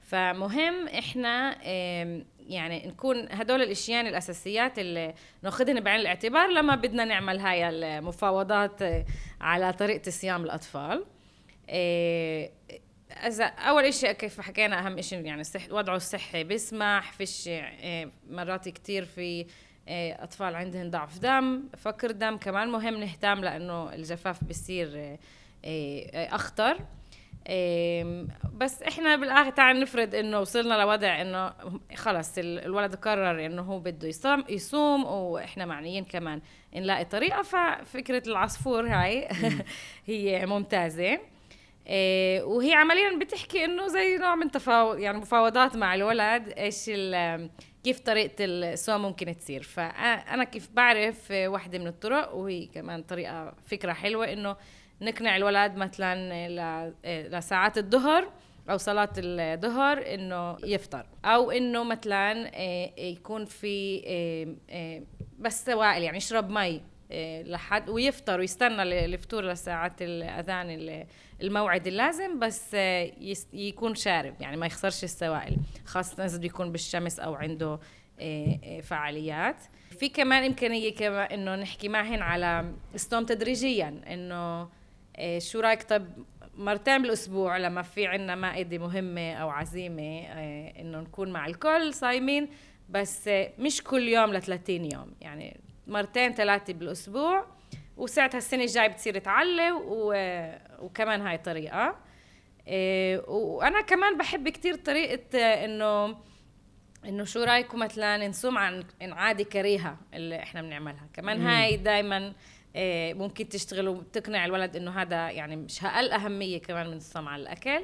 فمهم 0.00 0.88
إحنا 0.88 1.64
يعني 2.48 2.86
نكون 2.86 3.28
هدول 3.30 3.62
الاشياء 3.62 4.08
الأساسيات 4.08 4.78
اللي 4.78 5.14
ناخذهن 5.42 5.80
بعين 5.80 6.00
الاعتبار 6.00 6.48
لما 6.48 6.74
بدنا 6.74 7.04
نعمل 7.04 7.38
هاي 7.38 7.68
المفاوضات 7.68 8.82
آه، 8.82 9.04
على 9.40 9.72
طريقة 9.72 10.10
صيام 10.10 10.44
الأطفال. 10.44 11.04
آه، 11.70 12.50
إذا 13.26 13.44
أول 13.44 13.94
شيء 13.94 14.12
كيف 14.12 14.40
حكينا 14.40 14.86
أهم 14.86 15.00
شيء 15.00 15.24
يعني 15.24 15.40
الصح 15.40 15.72
وضعه 15.72 15.96
الصحي 15.96 16.44
بيسمح 16.44 17.12
فيش 17.12 17.48
آه، 17.48 18.10
مرات 18.30 18.68
كتير 18.68 19.04
في 19.04 19.46
آه، 19.88 20.24
أطفال 20.24 20.54
عندهم 20.56 20.90
ضعف 20.90 21.18
دم 21.18 21.62
فقر 21.76 22.10
دم 22.10 22.36
كمان 22.36 22.68
مهم 22.68 23.00
نهتم 23.00 23.40
لأنه 23.40 23.94
الجفاف 23.94 24.44
بصير 24.44 25.18
أخطر. 26.14 26.78
إيه، 27.48 28.26
بس 28.54 28.82
إحنا 28.82 29.16
بالآخر 29.16 29.50
تعال 29.50 29.80
نفرض 29.80 30.14
إنه 30.14 30.40
وصلنا 30.40 30.74
لوضع 30.74 31.20
إنه 31.20 31.52
خلص 31.94 32.38
ال- 32.38 32.58
الولد 32.58 32.94
قرر 32.94 33.46
إنه 33.46 33.62
هو 33.62 33.78
بده 33.78 34.08
يصوم 34.08 34.44
يصوم 34.48 35.04
وإحنا 35.04 35.64
معنيين 35.66 36.04
كمان 36.04 36.40
نلاقي 36.76 37.04
طريقة 37.04 37.42
ففكرة 37.42 38.22
العصفور 38.26 38.86
هاي 38.88 39.28
هي 40.06 40.46
ممتازة. 40.46 41.02
إيه، 41.02 41.20
وهي 42.42 42.72
عمليا 42.72 43.18
بتحكي 43.18 43.64
إنه 43.64 43.86
زي 43.88 44.16
نوع 44.16 44.34
من 44.34 44.50
تفاوض 44.50 44.98
يعني 44.98 45.18
مفاوضات 45.18 45.76
مع 45.76 45.94
الولد 45.94 46.48
إيش 46.58 46.90
كيف 47.84 48.00
طريقة 48.00 48.34
الصوم 48.40 49.02
ممكن 49.02 49.36
تصير. 49.38 49.62
فأنا 49.62 50.44
كيف 50.44 50.70
بعرف 50.72 51.30
واحدة 51.30 51.78
من 51.78 51.86
الطرق 51.86 52.34
وهي 52.34 52.66
كمان 52.66 53.02
طريقة 53.02 53.54
فكرة 53.66 53.92
حلوة 53.92 54.32
إنه 54.32 54.56
نقنع 55.00 55.36
الولد 55.36 55.76
مثلا 55.76 56.48
ل- 56.48 56.94
لساعات 57.36 57.78
الظهر 57.78 58.28
أو 58.70 58.76
صلاة 58.76 59.12
الظهر 59.18 60.14
إنه 60.14 60.56
يفطر. 60.64 61.06
أو 61.24 61.50
إنه 61.50 61.84
مثلا 61.84 62.50
آه، 62.54 62.90
يكون 63.00 63.44
في 63.44 64.00
بس 65.38 65.64
سوائل 65.66 66.02
يعني 66.02 66.16
يشرب 66.16 66.50
مي 66.50 66.80
لحد 67.42 67.88
ويفطر 67.88 68.38
ويستنى 68.40 68.82
الفطور 68.82 69.44
لساعات 69.44 70.02
الأذان 70.02 70.70
ال- 70.70 71.06
الموعد 71.44 71.86
اللازم 71.86 72.38
بس 72.38 72.70
آه، 72.74 73.12
يكون 73.52 73.94
شارب 73.94 74.34
يعني 74.40 74.56
ما 74.56 74.66
يخسرش 74.66 75.04
السوائل. 75.04 75.56
خاصة 75.84 76.24
إذا 76.24 76.38
بده 76.38 76.46
يكون 76.46 76.72
بالشمس 76.72 77.20
أو 77.20 77.34
عنده 77.34 77.78
آه، 78.20 78.58
آه، 78.64 78.80
فعاليات. 78.80 79.56
في 79.98 80.08
كمان 80.08 80.44
إمكانية 80.44 80.94
كمان 80.94 81.32
إنه 81.32 81.56
نحكي 81.56 81.88
معهن 81.88 82.22
على 82.22 82.72
الصوم 82.94 83.24
تدريجيا 83.24 84.00
إيه، 85.18 85.38
شو 85.38 85.60
رأيك؟ 85.60 85.82
طب 85.82 86.06
مرتين 86.54 87.02
بالأسبوع 87.02 87.56
لما 87.56 87.82
في 87.82 88.06
عنا 88.06 88.34
مائدة 88.34 88.78
مهمة 88.78 89.32
أو 89.32 89.48
عزيمة 89.50 90.20
إنه 90.80 91.00
نكون 91.00 91.32
مع 91.32 91.46
الكل 91.46 91.94
صايمين 91.94 92.48
بس 92.88 93.30
مش 93.58 93.82
كل 93.82 94.08
يوم 94.08 94.32
ل 94.32 94.42
30 94.42 94.92
يوم. 94.92 95.14
يعني 95.20 95.60
مرتين 95.86 96.32
ثلاثة 96.32 96.72
بالأسبوع 96.72 97.46
وساعتها 97.96 98.38
السنة 98.38 98.62
الجاية 98.62 98.88
بتصير 98.88 99.18
تعلي 99.18 99.72
و... 99.72 100.12
وكمان 100.84 101.20
هاي 101.20 101.38
طريقه 101.38 101.96
إيه 102.66 103.18
وأنا 103.28 103.80
كمان 103.80 104.18
بحب 104.18 104.48
كتير 104.48 104.74
طريقة 104.74 105.38
إنه 105.38 106.16
إنه 107.04 107.24
شو 107.24 107.42
رأيكم 107.42 107.78
مثلا 107.78 108.28
نصوم 108.28 108.58
عن 108.58 108.84
عاده 109.02 109.44
كريهة 109.44 109.98
اللي 110.14 110.42
إحنا 110.42 110.62
بنعملها. 110.62 111.08
كمان 111.12 111.40
مم. 111.40 111.46
هاي 111.46 111.76
دائما 111.76 112.32
إيه 112.76 113.14
ممكن 113.14 113.48
تشتغل 113.48 113.88
وتقنع 113.88 114.44
الولد 114.44 114.76
إنه 114.76 115.02
هذا 115.02 115.30
يعني 115.30 115.56
مش 115.56 115.84
أقل 115.84 116.10
أهمية 116.12 116.58
كمان 116.60 116.86
من 116.86 116.96
الصوم 116.96 117.28
على 117.28 117.42
الأكل. 117.42 117.80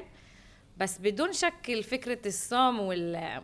بس 0.77 0.97
بدون 0.97 1.33
شك 1.33 1.81
فكره 1.83 2.19
الصوم 2.25 2.79
وال 2.79 3.41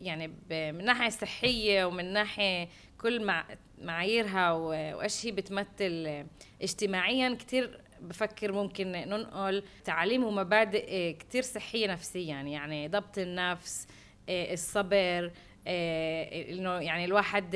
يعني 0.00 0.32
من 0.50 0.84
ناحية 0.84 1.08
صحية 1.10 1.84
ومن 1.84 2.12
ناحية 2.12 2.68
كل 3.00 3.24
مع 3.24 3.44
معاييرها 3.82 4.52
وإيش 4.52 5.26
هي 5.26 5.30
بتمثل 5.30 6.24
اجتماعيا 6.62 7.34
كثير 7.34 7.80
بفكر 8.02 8.52
ممكن 8.52 8.92
ننقل 8.92 9.62
تعاليم 9.84 10.24
ومبادئ 10.24 11.12
كثير 11.12 11.42
صحية 11.42 11.86
نفسيا 11.86 12.36
يعني 12.36 12.88
ضبط 12.88 13.18
النفس 13.18 13.86
الصبر 14.28 15.30
إنه 15.66 16.70
يعني 16.70 17.04
الواحد 17.04 17.54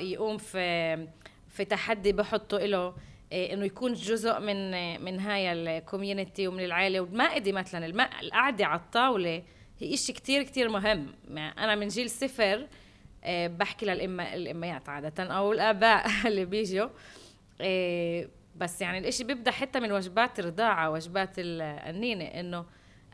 يقوم 0.00 0.38
في 0.38 1.06
في 1.48 1.64
تحدي 1.64 2.12
بحطه 2.12 2.58
له 2.58 2.94
إنه 3.32 3.64
يكون 3.64 3.92
جزء 3.92 4.40
من 4.40 4.70
من 5.04 5.20
هاي 5.20 5.52
الكوميونتي 5.52 6.48
ومن 6.48 6.64
العائلة. 6.64 7.00
والمائده 7.00 7.52
مثلا 7.52 7.86
القعدة 8.20 8.66
على 8.66 8.80
الطاولة 8.80 9.42
هي 9.80 9.94
إشي 9.94 10.12
كتير 10.12 10.42
كتير 10.42 10.68
مهم. 10.68 11.06
أنا 11.36 11.74
من 11.74 11.88
جيل 11.88 12.10
صفر 12.10 12.66
آه، 13.24 13.46
بحكي 13.46 13.86
للأم 13.86 14.20
الأميات 14.20 14.88
عادة 14.88 15.24
أو 15.24 15.52
الآباء 15.52 16.06
اللي 16.28 16.44
بيجوا 16.44 16.88
آه، 17.60 18.28
بس 18.58 18.80
يعني 18.80 18.98
الإشي 18.98 19.24
بيبدأ 19.24 19.50
حتى 19.50 19.80
من 19.80 19.92
وجبات 19.92 20.38
الرضاعة 20.38 20.90
وجبات 20.90 21.34
النينة 21.38 22.24
إنه 22.24 22.64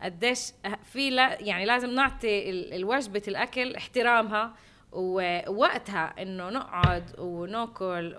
قديش 0.03 0.53
في 0.83 1.11
لا 1.11 1.43
يعني 1.43 1.65
لازم 1.65 1.91
نعطي 1.91 2.51
الوجبة 2.51 3.23
الأكل 3.29 3.75
احترامها 3.75 4.55
ووقتها 4.93 6.23
إنه 6.23 6.51
نقعد 6.51 7.11
وناكل 7.19 8.17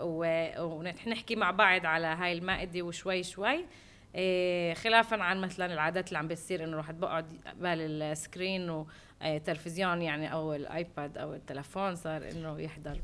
ونحكي 0.60 1.36
مع 1.36 1.52
بعض 1.52 1.86
على 1.86 2.08
هاي 2.08 2.34
المائدة 2.34 2.82
وشوي 2.82 3.24
شوي. 3.24 3.66
إيه، 4.16 4.74
خلافا 4.74 5.16
عن 5.16 5.42
مثلا 5.42 5.74
العادات 5.74 6.08
اللي 6.08 6.20
عم 6.20 6.28
بتصير 6.28 6.64
إنه 6.64 6.72
الواحد 6.72 7.00
بقعد 7.00 7.26
قبال 7.48 8.02
ال 8.02 8.14
screen 8.14 8.86
وتلفزيون 9.22 10.02
يعني 10.02 10.34
أو 10.34 10.54
ال 10.54 10.66
iPad 10.66 11.18
أو 11.18 11.34
التلفون 11.34 11.96
صار 11.96 12.30
إنه 12.32 12.60
يحضر 12.60 13.02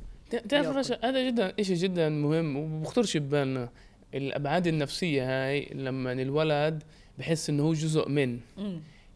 تعرف 0.50 0.94
هذا 1.06 1.30
جدا 1.30 1.54
شيء 1.62 1.76
جدا 1.76 2.10
مهم 2.10 2.58
وبخطرش 2.58 3.18
ببالنا. 3.18 3.70
الابعاد 4.14 4.68
النفسية 4.68 5.24
هاي 5.26 5.70
لما 5.74 6.12
الولد 6.12 6.84
بحس 7.20 7.50
إنه 7.50 7.64
هو 7.64 7.74
جزء 7.74 8.10
من. 8.10 8.40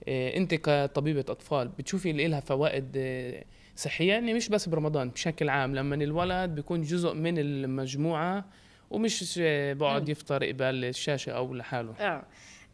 إيه 0.08 0.38
أنت 0.38 0.54
كطبيبة 0.54 1.26
أطفال 1.30 1.68
بتشوفي 1.68 2.12
اللي 2.12 2.28
لها 2.28 2.40
فوائد 2.40 2.98
إيه 2.98 3.44
صحية؟ 3.76 4.08
يعني 4.08 4.34
مش 4.34 4.50
بس 4.50 4.70
برمضان 4.70 5.10
بشكل 5.10 5.50
عام 5.50 5.76
لما 5.76 5.96
الولد 5.96 6.56
بيكون 6.56 6.82
جزء 6.82 7.14
من 7.14 7.40
المجموعة 7.40 8.46
ومش 8.92 9.40
بقعد 9.74 10.10
يفطر 10.10 10.46
قبال 10.46 10.86
الشاشة 10.86 11.32
أو 11.32 11.54
لحاله. 11.54 11.94
آه. 12.00 12.24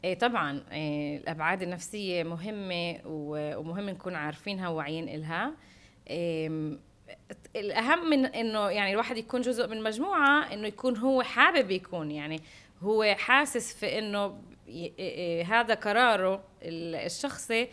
إيه 0.03 0.13
طبعا 0.13 0.63
إيه 0.71 1.17
الأبعاد 1.17 1.61
النفسية 1.61 2.23
مهمة 2.23 2.99
ومهم 3.05 3.89
نكون 3.89 4.15
عارفينها 4.15 4.69
وواعيين 4.69 5.09
إلها. 5.09 5.53
إيه 6.09 6.49
الأهم 7.55 8.09
من 8.09 8.25
إنه 8.25 8.69
يعني 8.69 8.91
الواحد 8.91 9.17
يكون 9.17 9.41
جزء 9.41 9.67
من 9.67 9.83
مجموعة 9.83 10.53
إنه 10.53 10.67
يكون 10.67 10.97
هو 10.97 11.21
حابب 11.21 11.71
يكون 11.71 12.11
يعني 12.11 12.41
هو 12.81 13.15
حاسس 13.17 13.73
في 13.73 13.99
إنه 13.99 14.41
هذا 15.45 15.73
قراره 15.73 16.43
الشخصي 16.63 17.67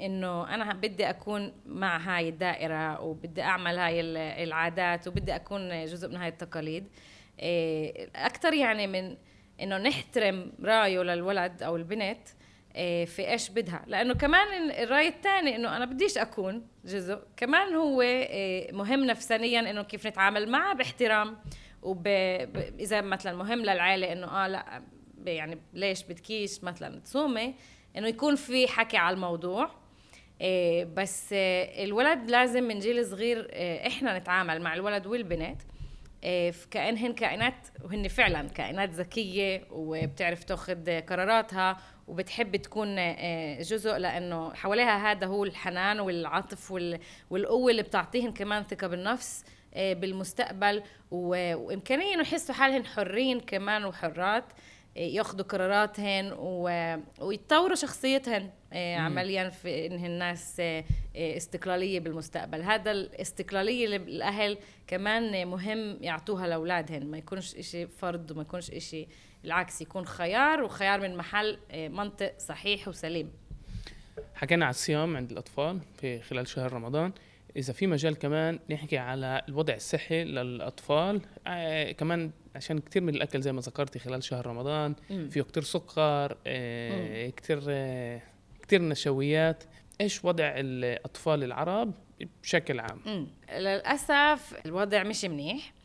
إنه 0.00 0.54
أنا 0.54 0.74
بدي 0.74 1.10
أكون 1.10 1.52
مع 1.66 1.98
هاي 1.98 2.28
الدائرة 2.28 3.00
وبدي 3.00 3.42
أعمل 3.42 3.78
هاي 3.78 4.00
العادات 4.44 5.08
وبدي 5.08 5.34
أكون 5.36 5.84
جزء 5.84 6.08
من 6.08 6.16
هاي 6.16 6.28
التقاليد. 6.28 6.84
إيه، 7.40 8.10
أكثر 8.16 8.52
يعني 8.52 8.86
من 8.86 9.16
إنه 9.60 9.78
نحترم 9.78 10.52
رأيه 10.64 11.02
للولد 11.02 11.62
أو 11.62 11.76
البنت 11.76 12.02
إيه، 12.02 12.37
في 13.06 13.30
إيش 13.30 13.50
بدها. 13.50 13.84
لأنه 13.86 14.14
كمان 14.14 14.70
الرأي 14.70 15.08
الثاني 15.08 15.56
إنه 15.56 15.76
أنا 15.76 15.84
بديش 15.84 16.18
أكون 16.18 16.66
جزء 16.84 17.18
كمان 17.36 17.74
هو 17.74 18.02
إيه، 18.02 18.72
مهم 18.72 19.04
نفسانيا 19.04 19.70
إنه 19.70 19.82
كيف 19.82 20.06
نتعامل 20.06 20.48
معه 20.48 20.74
باحترام 20.74 21.36
وب... 21.82 22.06
إذا 22.80 23.00
مثلا 23.00 23.36
مهم 23.36 23.58
للعائله 23.58 24.12
إنه 24.12 24.26
آه 24.26 24.48
لأ 24.48 24.82
يعني 25.26 25.58
ليش 25.72 26.02
بدكيش 26.02 26.64
مثلا 26.64 27.00
تصومي؟ 27.00 27.54
إنه 27.96 28.08
يكون 28.08 28.36
في 28.36 28.68
حكي 28.68 28.96
على 28.96 29.14
الموضوع. 29.14 29.70
إيه 30.40 30.84
بس 30.84 31.32
إيه 31.32 31.84
الولد 31.84 32.30
لازم 32.30 32.64
من 32.64 32.78
جيل 32.78 33.06
صغير 33.06 33.50
إيه 33.52 33.86
إحنا 33.86 34.18
نتعامل 34.18 34.62
مع 34.62 34.74
الولد 34.74 35.06
والبنت 35.06 35.62
إيه 36.24 36.52
كأنهن 36.70 37.12
كائنات 37.12 37.68
وهن 37.84 38.08
فعلا 38.08 38.48
كائنات 38.48 38.90
ذكية 38.90 39.66
وبتعرف 39.70 40.44
تأخذ 40.44 41.00
قراراتها 41.00 41.76
وبتحب 42.08 42.56
تكون 42.56 42.98
إيه، 42.98 43.62
جزء 43.62 43.96
لأنه 43.96 44.54
حواليها 44.54 45.10
هذا 45.10 45.26
هو 45.26 45.44
الحنان 45.44 46.00
والعطف 46.00 46.70
والقوة 47.30 47.70
اللي 47.70 47.82
بتعطيهن 47.82 48.32
كمان 48.32 48.62
ثقة 48.62 48.86
بالنفس 48.86 49.44
إيه، 49.74 49.94
بالمستقبل. 49.94 50.82
وإمكانية 51.10 52.14
إنه 52.14 52.22
يحسوا 52.22 52.54
حالهن 52.54 52.86
حرين 52.86 53.40
كمان 53.40 53.84
وحرات 53.84 54.44
ياخذوا 54.96 55.44
قراراتهن 55.44 56.32
ويتطوروا 57.20 57.74
شخصيتهن 57.74 58.50
آه، 58.72 58.96
عمليا 58.96 59.48
في 59.48 59.86
إنهن 59.86 60.06
الناس 60.06 60.56
آه، 60.60 60.84
آه، 61.16 61.36
استقلالية 61.36 62.00
بالمستقبل. 62.00 62.62
هذا 62.62 62.90
الاستقلاليه 62.90 63.84
اللي 63.84 63.96
الاهل 63.96 64.58
كمان 64.86 65.46
مهم 65.46 65.98
يعطوها 66.00 66.46
لأولادهن. 66.46 67.06
ما 67.06 67.18
يكونش 67.18 67.54
إشي 67.54 67.86
فرض 67.86 68.30
وما 68.30 68.42
يكونش 68.42 68.70
إشي 68.70 69.08
العكس 69.44 69.80
يكون 69.80 70.06
خيار 70.06 70.62
وخيار 70.62 71.00
من 71.00 71.16
محل 71.16 71.58
منطق 71.74 72.38
صحيح 72.38 72.88
وسليم. 72.88 73.32
حكينا 74.34 74.64
على 74.64 74.70
الصيام 74.70 75.16
عند 75.16 75.30
الأطفال 75.30 75.80
في 76.00 76.20
خلال 76.20 76.48
شهر 76.48 76.72
رمضان. 76.72 77.12
إذا 77.56 77.72
في 77.72 77.86
مجال 77.86 78.18
كمان 78.18 78.58
نحكي 78.70 78.98
على 78.98 79.42
الوضع 79.48 79.74
الصحي 79.74 80.24
للأطفال 80.24 81.20
آه 81.46 81.92
كمان 81.92 82.30
عشان 82.54 82.78
كثير 82.78 83.02
من 83.02 83.14
الأكل 83.14 83.40
زي 83.40 83.52
ما 83.52 83.60
ذكرتي 83.60 83.98
خلال 83.98 84.24
شهر 84.24 84.46
رمضان 84.46 84.94
فيه 85.08 85.42
كثير 85.42 85.62
سكر 85.62 86.36
آه 86.46 87.30
كثير 87.30 87.60
آه 87.68 88.22
كثير 88.62 88.82
نشويات. 88.82 89.64
إيش 90.00 90.24
وضع 90.24 90.52
الأطفال 90.56 91.44
العرب 91.44 91.92
بشكل 92.42 92.80
عام؟ 92.80 93.00
مم. 93.06 93.26
للأسف 93.58 94.60
الوضع 94.66 95.02
مش 95.02 95.24
منيح. 95.24 95.72
آه، 95.72 95.77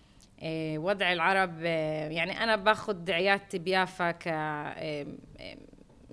وضع 0.78 1.14
العرب 1.14 1.54
آه، 1.64 2.10
يعني 2.10 2.44
أنا 2.44 2.56
باخذ 2.56 3.12
عيادتي 3.12 3.60
بيافا 3.60 4.12
ك 4.12 4.28
آه، 4.28 5.06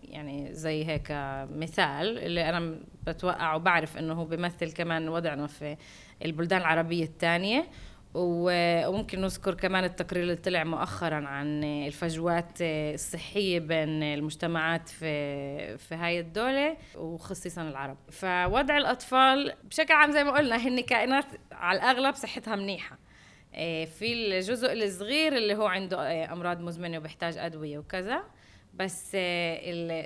يعني 0.03 0.55
زي 0.55 0.85
هيك 0.85 1.07
مثال 1.57 2.19
اللي 2.19 2.49
أنا 2.49 2.81
بتوقع 3.07 3.55
وبعرف 3.55 3.99
إنه 3.99 4.15
هو 4.15 4.25
بيمثل 4.25 4.73
كمان 4.73 5.09
وضعنا 5.09 5.47
في 5.47 5.77
البلدان 6.25 6.61
العربية 6.61 7.05
الثانية. 7.05 7.67
وممكن 8.15 9.21
نذكر 9.21 9.55
كمان 9.55 9.85
التقرير 9.85 10.23
اللي 10.23 10.37
طلع 10.37 10.65
مؤخرا 10.65 11.27
عن 11.27 11.65
الفجوات 11.65 12.59
الصحية 12.61 13.59
بين 13.59 14.03
المجتمعات 14.03 14.89
في 14.89 15.79
في 15.79 15.95
هاي 15.95 16.21
الدولة 16.21 16.77
وخصيصا 16.97 17.63
العرب. 17.63 17.97
فوضع 18.11 18.77
الأطفال 18.77 19.53
بشكل 19.65 19.95
عام 19.95 20.11
زي 20.11 20.25
ما 20.25 20.31
قلنا 20.31 20.57
هن 20.57 20.81
كائنات 20.81 21.25
على 21.53 21.79
الأغلب 21.79 22.15
صحتها 22.15 22.57
منيحة. 22.57 22.99
في 23.87 24.13
الجزء 24.13 24.73
الصغير 24.73 25.37
اللي 25.37 25.55
هو 25.55 25.67
عنده 25.67 26.33
أمراض 26.33 26.61
مزمنة 26.61 26.99
وبيحتاج 26.99 27.39
أدوية 27.39 27.79
وكذا. 27.79 28.23
بس 28.75 29.11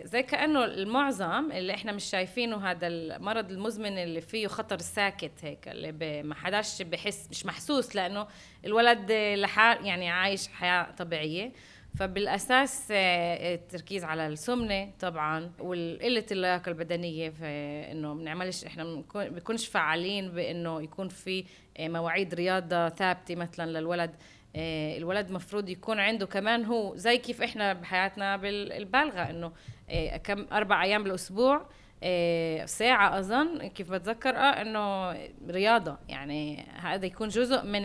زي 0.04 0.22
كأنه 0.28 0.64
المعظم 0.64 1.52
اللي 1.52 1.74
إحنا 1.74 1.92
مش 1.92 2.04
شايفينه 2.04 2.70
هذا 2.70 2.86
المرض 2.86 3.50
المزمن 3.50 3.98
اللي 3.98 4.20
فيه 4.20 4.46
خطر 4.46 4.78
ساكت 4.78 5.32
هيك 5.42 5.68
اللي 5.68 6.22
ما 6.22 6.34
حداش 6.34 6.82
بحس 6.82 7.28
مش 7.30 7.46
محسوس 7.46 7.96
لأنه 7.96 8.26
الولد 8.64 9.12
لحال 9.12 9.86
يعني 9.86 10.10
عايش 10.10 10.48
حياة 10.48 10.90
طبيعية. 10.98 11.52
فبالأساس 11.98 12.88
آه، 12.90 13.54
التركيز 13.54 14.04
على 14.04 14.26
السمنة 14.26 14.90
طبعا 15.00 15.50
وقله 15.58 16.24
اللياقة 16.30 16.68
البدنية 16.68 17.30
في 17.30 17.44
إنه 17.92 18.14
بنعملش 18.14 18.64
إحنا 18.64 19.02
بنكونش 19.14 19.68
فعالين 19.68 20.30
بإنه 20.30 20.82
يكون 20.82 21.08
في 21.08 21.44
آه، 21.78 21.88
مواعيد 21.88 22.34
رياضة 22.34 22.88
ثابتة 22.88 23.34
مثلا 23.36 23.78
للولد. 23.78 24.14
آه، 24.56 24.96
الولد 24.96 25.30
مفروض 25.30 25.68
يكون 25.68 26.00
عنده 26.00 26.26
كمان 26.26 26.64
هو 26.64 26.96
زي 26.96 27.18
كيف 27.18 27.42
إحنا 27.42 27.72
بحياتنا 27.72 28.36
بالبالغه 28.36 29.30
إنه 29.30 29.52
آه، 29.90 30.16
كم 30.16 30.46
أربع 30.52 30.82
أيام 30.82 31.04
بالأسبوع 31.04 31.66
آه، 32.02 32.64
ساعة 32.64 33.18
أظن 33.18 33.66
كيف 33.66 33.92
بتذكر 33.92 34.36
آه 34.36 34.62
إنه 34.62 35.12
رياضة. 35.50 35.98
يعني 36.08 36.66
هذا 36.80 37.06
يكون 37.06 37.28
جزء 37.28 37.64
من 37.64 37.82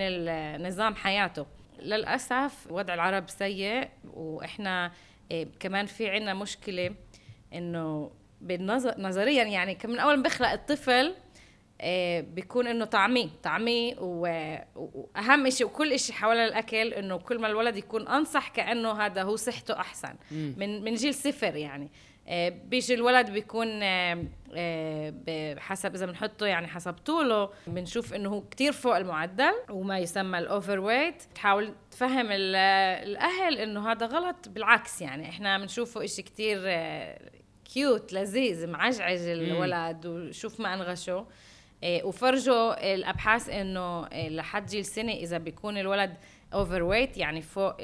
نظام 0.68 0.96
حياته. 0.96 1.59
للأسف 1.82 2.68
وضع 2.72 2.94
العرب 2.94 3.30
سيء 3.30 3.90
وإحنا 4.14 4.92
كمان 5.60 5.86
في 5.86 6.10
عنا 6.10 6.34
مشكلة 6.34 6.96
إنه 7.54 8.12
بالنظر 8.42 9.02
نظريا 9.02 9.44
يعني 9.44 9.78
من 9.86 10.00
أول 10.00 10.18
ما 10.18 10.24
بيخلق 10.24 10.50
الطفل 10.52 11.16
آه، 11.82 12.22
بيكون 12.22 12.68
إنه 12.68 12.86
طعميه 12.86 13.30
طعميه 13.44 14.00
وأهم 14.00 15.50
شيء 15.50 15.68
وكل 15.68 16.00
شيء 16.00 16.16
حول 16.16 16.38
الأكل 16.38 16.94
إنه 16.94 17.18
كل 17.18 17.40
ما 17.40 17.48
الولد 17.48 17.78
يكون 17.78 18.08
أنصح 18.08 18.48
كأنه 18.48 18.92
هذا 18.92 19.24
هو 19.24 19.36
صحته 19.36 19.80
أحسن. 19.80 20.16
من 20.32 20.84
من 20.84 20.94
جيل 20.94 21.14
صفر 21.14 21.56
يعني. 21.56 21.86
آه، 21.86 21.90
بيجي 22.50 22.94
الولد 22.94 23.30
بيكون 23.30 23.80
آه، 23.84 25.56
حسب 25.58 25.96
إذا 25.96 26.06
بنحطه 26.06 26.46
يعني 26.46 26.68
حسب 26.68 26.94
طوله 26.94 27.50
بنشوف 27.68 28.14
إنه 28.14 28.30
هو 28.30 28.42
كثير 28.42 28.72
فوق 28.72 28.98
المعدل 28.98 29.54
وما 29.70 30.00
يسمى 30.00 30.40
الاوفر 30.40 30.80
ويت 30.80 31.24
تحاول 31.36 31.74
تفهم 31.92 32.32
الأهل 32.32 33.58
إنه 33.58 33.92
هذا 33.92 34.06
غلط 34.06 34.50
بالعكس 34.50 35.02
يعني 35.02 35.30
إحنا 35.30 35.58
بنشوفه 35.58 36.04
إشي 36.04 36.22
كثير 36.22 36.62
cute 37.74 38.14
لذيذ 38.14 38.68
معجعج 38.68 39.20
الولد 39.20 40.06
وشوف 40.06 40.60
ما 40.60 40.74
انغشه 40.74 41.26
وفرجوا 41.84 42.94
الأبحاث 42.94 43.50
إنه 43.50 44.08
لحد 44.14 44.66
جيل 44.66 44.86
سنة 44.86 45.14
إذا 45.14 45.38
بيكون 45.38 45.78
الولد 45.78 46.14
overweight 46.54 47.18
يعني 47.18 47.42
فوق 47.42 47.76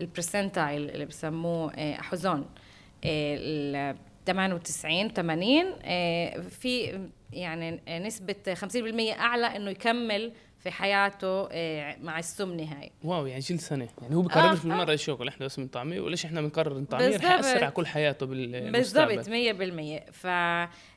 ال 0.00 0.08
percentile 0.08 0.90
اللي 0.90 1.04
بسموه 1.04 1.72
אחוזון 1.74 2.46
ال 3.04 3.96
98 4.26 5.08
80 5.08 5.72
في 6.48 7.00
يعني 7.32 7.80
نسبة 7.88 8.34
50% 8.54 9.18
أعلى 9.18 9.46
إنه 9.46 9.70
يكمل 9.70 10.32
في 10.58 10.70
حياته 10.70 11.48
آه، 11.52 11.96
مع 12.02 12.18
السمنه 12.18 12.62
هاي 12.62 12.90
واو 13.04 13.26
يعني 13.26 13.40
جيل 13.40 13.58
سنة. 13.58 13.88
يعني 14.02 14.14
هو 14.14 14.22
بقررش 14.22 14.58
آه 14.58 14.62
بالمرة 14.62 14.92
الشغل 14.92 15.28
إحنا 15.28 15.46
بس 15.46 15.58
من 15.58 15.68
طعميه 15.68 16.00
وليش 16.00 16.24
إحنا 16.24 16.40
بنقرر 16.40 16.84
طعميه 16.84 17.16
رح 17.16 17.24
يأثر 17.24 17.64
على 17.64 17.72
كل 17.72 17.86
حياته 17.86 18.26
بالمستقبل. 18.26 19.16
بالضبط 19.16 20.08
100% 20.08 20.12
ف 20.12 20.26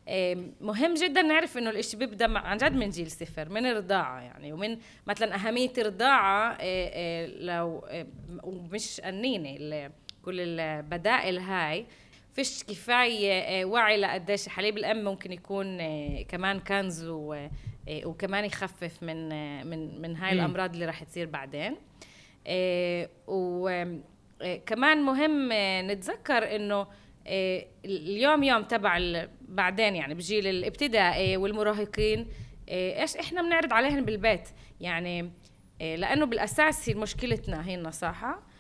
آه، 0.08 0.38
مهم 0.62 0.94
جدا 0.94 1.22
نعرف 1.22 1.58
إنه 1.58 1.70
الإشي 1.70 1.98
بيبدأ 1.98 2.40
عن 2.40 2.58
جد 2.58 2.76
من 2.76 2.90
جيل 2.90 3.12
صفر 3.12 3.50
من 3.50 3.66
الرضاعة 3.66 4.20
يعني 4.22 4.54
ومن 4.54 4.78
مثلا 5.08 5.36
أهمية 5.36 5.74
الرضاعة 5.78 6.58
آه، 6.62 7.26
لو 7.26 7.86
ومش 8.44 9.02
قنينه 9.02 9.92
كل 10.26 10.40
البدائل 10.40 11.40
هاي. 11.40 11.86
فيش 12.34 12.64
كفاية 12.64 13.66
وعي 13.66 13.98
لقديش 13.98 14.50
حليب 14.50 14.78
الأم 14.78 15.04
ممكن 15.04 15.32
يكون 15.32 15.78
كمان 16.24 16.60
كنز 16.60 17.04
إيه، 17.88 18.06
وكمان 18.06 18.46
يخفف 18.46 19.04
من 19.04 19.30
من 19.70 20.02
من 20.02 20.16
هاي 20.16 20.34
الأمراض 20.34 20.74
اللي 20.74 20.86
راح 20.86 21.04
تصير 21.04 21.26
بعدين. 21.26 21.78
وكمان 23.28 25.02
مهم 25.02 25.50
نتذكر 25.92 26.56
إنه 26.56 26.88
اليوم 27.86 28.44
يوم 28.44 28.64
تبع 28.64 29.26
بعدين 29.42 29.96
يعني 29.96 30.14
بجيل 30.14 30.48
الابتدائي 30.48 31.38
والمراهقين 31.38 32.28
إيش 32.70 33.18
إحنا 33.18 33.42
بنعرض 33.42 33.74
عليهم 33.74 34.06
بالبيت؟ 34.06 34.50
يعني 34.82 35.32
لأنه 35.80 36.26
بالأساس 36.26 36.90
هي 36.90 36.96
مشكلتنا 36.96 37.68
هي 37.68 37.76
النصاحة. 37.76 38.51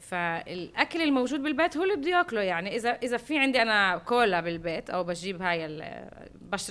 فالأكل 0.00 1.02
الموجود 1.02 1.42
بالبيت 1.42 1.76
هو 1.76 1.82
اللي 1.82 1.96
بده 1.96 2.10
ياكله 2.10 2.40
يعني 2.40 2.76
اذا 2.76 2.90
إذا 2.90 3.16
في 3.16 3.38
عندي 3.38 3.62
أنا 3.62 3.98
كولا 3.98 4.40
بالبيت 4.40 4.90
أو 4.90 5.04
بجيب 5.04 5.42
هاي 5.42 5.66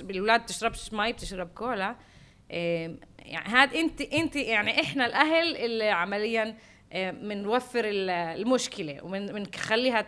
الأولاد 0.00 0.42
بتشربش 0.42 0.92
مي 0.92 1.12
بتشرب 1.12 1.48
كولا 1.48 1.96
إيه 2.50 2.96
يعني 3.18 3.48
هاد 3.48 3.74
انت 3.74 4.00
أنت 4.00 4.36
يعني 4.36 4.80
إحنا 4.80 5.06
الأهل 5.06 5.56
اللي 5.56 5.88
عمليا 5.88 6.56
بنوفر 6.94 7.84
إيه 7.84 8.34
المشكلة 8.34 9.04
ومن 9.04 9.26
بنخليها 9.26 10.06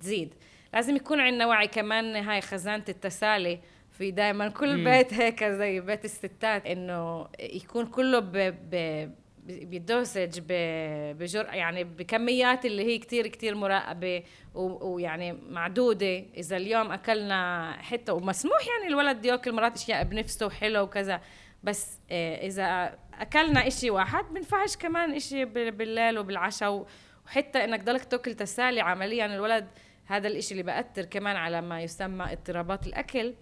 تزيد 0.00 0.34
لازم 0.74 0.96
يكون 0.96 1.20
عندنا 1.20 1.46
وعي 1.46 1.68
كمان 1.68 2.16
هاي 2.16 2.40
خزانة 2.40 2.84
التسالي 2.88 3.60
في 3.90 4.10
دائما 4.10 4.48
كل. 4.48 4.84
بيت 4.84 5.14
هيك 5.14 5.44
زي 5.44 5.80
بيت 5.80 6.04
الستات 6.04 6.66
إنه 6.66 7.28
يكون 7.40 7.86
كله 7.86 8.18
ب 8.18 8.32
ب 8.70 9.10
بالدوسج 9.42 10.40
بجرعه 10.48 11.54
يعني 11.54 11.84
بكميات 11.84 12.66
اللي 12.66 12.84
هي 12.84 12.98
كتير 12.98 13.26
كتير 13.26 13.54
مراقبة 13.54 14.22
ويعني 14.54 15.32
معدودة. 15.32 16.24
إذا 16.36 16.56
اليوم 16.56 16.92
أكلنا 16.92 17.72
حتة 17.82 18.12
ومسموح 18.12 18.66
يعني 18.66 18.92
الولد 18.92 19.24
يأكل 19.24 19.52
مرات 19.52 19.76
أشياء 19.76 20.04
بنفسه 20.04 20.46
وحلو 20.46 20.82
وكذا 20.82 21.20
بس 21.62 21.98
آه، 22.10 22.46
إذا 22.46 22.98
أكلنا 23.20 23.66
إشي 23.66 23.90
واحد 23.90 24.24
بنفعش 24.24 24.76
كمان 24.76 25.14
إشي 25.14 25.44
بالليل 25.44 26.18
وبالعشاء 26.18 26.86
وحتى 27.26 27.64
إنك 27.64 27.84
ضلك 27.84 28.04
تأكل 28.04 28.34
تسالي 28.34 28.80
عمليا 28.80 29.26
الولد 29.26 29.68
هذا 30.06 30.28
الإشي 30.28 30.52
اللي 30.52 30.62
بأثر 30.62 31.04
كمان 31.04 31.36
على 31.36 31.60
ما 31.60 31.82
يسمى 31.82 32.32
اضطرابات 32.32 32.86
الأكل. 32.86 33.34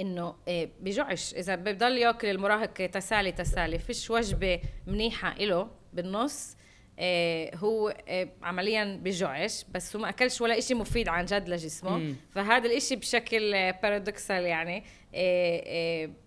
إنه 0.00 0.34
إيه، 0.48 0.70
بجوعش 0.80 1.34
إذا 1.34 1.54
بضل 1.54 1.98
يأكل 1.98 2.28
المراهق 2.28 2.72
تسالي 2.72 3.32
تسالي 3.32 3.78
فيش 3.78 4.10
وجبة 4.10 4.60
منيحة 4.86 5.34
له 5.34 5.70
بالنص 5.92 6.56
إيه 6.98 7.56
هو 7.56 7.88
إيه 7.88 8.32
عمليا 8.42 9.00
بجوعش 9.02 9.64
بس 9.74 9.96
هو 9.96 10.02
ما 10.02 10.08
أكلش 10.08 10.40
ولا 10.40 10.58
إشي 10.58 10.74
مفيد 10.74 11.08
عن 11.08 11.24
جد 11.24 11.48
لجسمه. 11.48 11.98
مم. 11.98 12.16
فهذا 12.30 12.66
الإشي 12.66 12.96
بشكل 12.96 13.72
بارادوكسال 13.72 14.44
يعني 14.44 14.84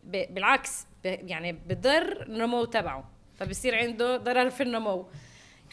بالعكس 0.04 0.88
يعني 1.04 1.52
بضر 1.52 2.26
النمو 2.30 2.66
تبعه. 2.66 3.10
فبصير 3.36 3.76
عنده 3.76 4.18
ضرر 4.18 4.50
في 4.50 4.64
النمو. 4.64 5.08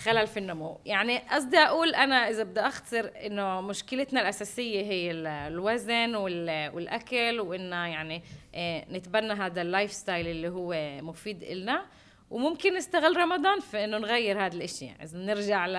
خلل 0.02 0.26
في 0.26 0.36
النمو. 0.36 0.80
يعني 0.86 1.18
قصدي 1.18 1.56
أقول 1.56 1.94
أنا 1.94 2.28
إذا 2.28 2.42
بدي 2.42 2.60
اختصر 2.60 3.10
إنه 3.26 3.60
مشكلتنا 3.60 4.20
الأساسية 4.20 4.82
هي 4.82 5.10
الوزن 5.48 6.14
والأكل 6.14 7.40
وإنه 7.40 7.86
يعني 7.86 8.22
آه، 8.54 8.86
نتبنى 8.90 9.32
هذا 9.32 9.62
ال 9.62 9.92
lifestyle 9.92 10.26
اللي 10.26 10.48
هو 10.48 10.74
مفيد 11.02 11.42
إلنا. 11.42 11.86
وممكن 12.30 12.74
نستغل 12.74 13.16
رمضان 13.16 13.60
في 13.60 13.84
إنه 13.84 13.98
نغير 13.98 14.46
هذا 14.46 14.56
الإشي 14.56 14.84
يعني 14.84 15.04
إذا 15.04 15.18
نرجع 15.18 15.66
ل 15.66 15.76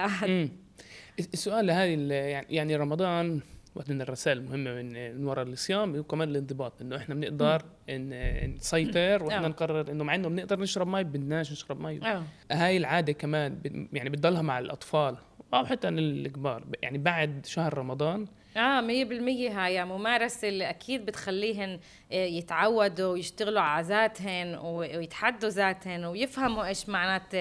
السؤال 1.33 1.69
يعني 1.69 2.45
يعني 2.49 2.75
رمضان 2.75 3.41
واحدة 3.75 3.93
من 3.93 4.01
الرسائل 4.01 4.37
المهمة 4.37 4.73
من 4.73 5.15
من 5.17 5.25
وراء 5.25 5.45
الصيام 5.45 5.99
وكمان 5.99 6.29
الانضباط 6.29 6.81
إنه 6.81 6.95
إحنا 6.95 7.15
بنقدر 7.15 7.61
إن 7.89 8.55
نسيطر 8.55 9.23
وإحنا 9.23 9.45
آه. 9.45 9.49
نقرر 9.49 9.91
إنه 9.91 10.03
مع 10.03 10.15
إنه 10.15 10.29
بنقدر 10.29 10.59
نشرب 10.59 10.87
مي 10.87 11.03
بدناش 11.03 11.51
نشرب 11.51 11.81
مي. 11.81 11.99
أوه. 12.11 12.23
هاي 12.51 12.77
العادة 12.77 13.13
كمان 13.13 13.87
يعني 13.93 14.09
بتضلها 14.09 14.41
مع 14.41 14.59
الأطفال 14.59 15.17
أو 15.53 15.65
حتى 15.65 15.87
الكبار 15.87 16.63
يعني 16.81 16.97
بعد 16.97 17.45
شهر 17.45 17.77
رمضان. 17.77 18.27
آه 18.57 18.81
100% 18.81 19.51
هاي 19.51 19.85
ممارسة 19.85 20.49
اللي 20.49 20.69
أكيد 20.69 21.05
بتخليهن 21.05 21.79
آه، 22.11 22.15
يتعودوا 22.15 23.11
ويشتغلوا 23.11 23.61
على 23.61 23.87
ذاتهن 23.87 24.55
ويتحدوا 24.55 25.49
ذاتهن 25.49 26.05
ويفهموا 26.05 26.65
إيش 26.65 26.89
معنات 26.89 27.33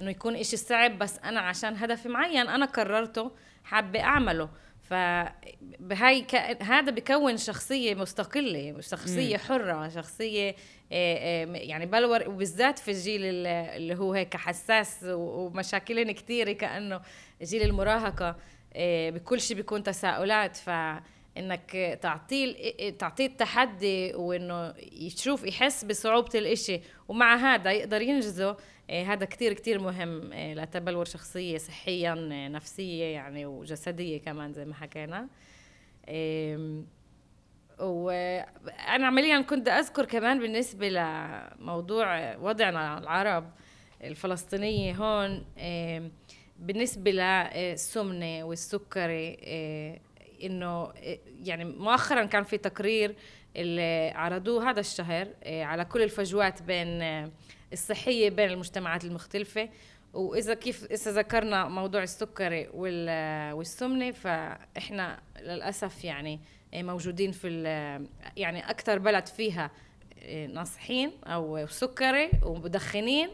إنه 0.00 0.10
يكون 0.10 0.36
إشي 0.36 0.56
صعب 0.56 0.98
بس 0.98 1.18
أنا 1.18 1.40
عشان 1.40 1.76
هدف 1.76 2.06
معين 2.06 2.48
أنا 2.48 2.66
قررته 2.66 3.30
حابة 3.64 4.00
أعمله. 4.00 4.48
فهاي 4.88 6.20
ك... 6.22 6.34
هذا 6.62 6.90
بكون 6.90 7.36
شخصية 7.36 7.94
مستقلة 7.94 8.80
شخصية 8.80 9.36
حرة 9.36 9.88
شخصية 9.88 10.54
آه، 10.92 11.44
يعني 11.44 11.86
بلور 11.86 12.28
وبالذات 12.28 12.78
في 12.78 12.90
الجيل 12.90 13.46
اللي 13.46 13.94
هو 13.94 14.12
هيك 14.12 14.36
حساس 14.36 14.98
ومشاكلهم 15.08 16.10
كثيره 16.10 16.52
كأنه 16.52 17.00
جيل 17.42 17.62
المراهقة 17.62 18.36
آه، 18.74 19.10
بكل 19.10 19.40
شيء 19.40 19.56
بيكون 19.56 19.82
تساؤلات. 19.82 20.56
ف 20.56 20.70
إنك 21.38 21.98
تعطيه 22.02 22.90
تعطيه 22.90 23.26
التحدي 23.26 24.14
وإنه 24.14 24.74
يشوف 24.92 25.44
يحس 25.44 25.84
بصعوبة 25.84 26.30
الإشي. 26.34 26.80
ومع 27.08 27.36
هذا 27.36 27.72
يقدر 27.72 28.02
ينجزه. 28.02 28.56
إيه، 28.90 29.12
هذا 29.12 29.24
كتير 29.24 29.52
كتير 29.52 29.78
مهم. 29.78 30.32
إيه، 30.32 30.54
لتبلور 30.54 31.04
شخصية 31.04 31.58
صحيا 31.58 32.14
إيه، 32.14 32.48
نفسية 32.48 33.04
يعني 33.04 33.46
وجسدية 33.46 34.20
كمان 34.20 34.52
زي 34.52 34.64
ما 34.64 34.74
حكينا. 34.74 35.28
وأنا 37.78 39.06
عمليا 39.06 39.40
كنت 39.40 39.68
أذكر 39.68 40.04
كمان 40.04 40.38
بالنسبة 40.38 40.88
لموضوع 40.88 42.36
وضعنا 42.36 42.98
العرب 42.98 43.50
الفلسطينية 44.04 44.94
هون. 44.94 45.44
بالنسبة 46.58 47.10
للسمنة 47.10 48.44
والسكري 48.44 49.36
إنه 50.42 50.92
يعني 51.44 51.64
مؤخرا 51.64 52.24
كان 52.24 52.44
في 52.44 52.58
تقرير 52.58 53.14
اللي 53.56 54.12
عرضوه 54.14 54.70
هذا 54.70 54.80
الشهر 54.80 55.28
على 55.46 55.84
كل 55.84 56.02
الفجوات 56.02 56.62
بين 56.62 57.02
الصحية 57.72 58.30
بين 58.30 58.50
المجتمعات 58.50 59.04
المختلفة. 59.04 59.68
وإذا 60.14 60.54
كيف 60.54 60.84
إذا 60.84 61.10
ذكرنا 61.12 61.68
موضوع 61.68 62.02
السكري 62.02 62.68
والسمنة 63.52 64.10
فإحنا 64.10 65.20
للأسف 65.40 66.04
يعني 66.04 66.40
موجودين 66.74 67.32
في 67.32 67.48
يعني 68.36 68.70
أكثر 68.70 68.98
بلد 68.98 69.26
فيها 69.26 69.70
ناصحين 70.48 71.12
أو 71.24 71.66
سكري 71.66 72.30
ومدخنين. 72.42 73.28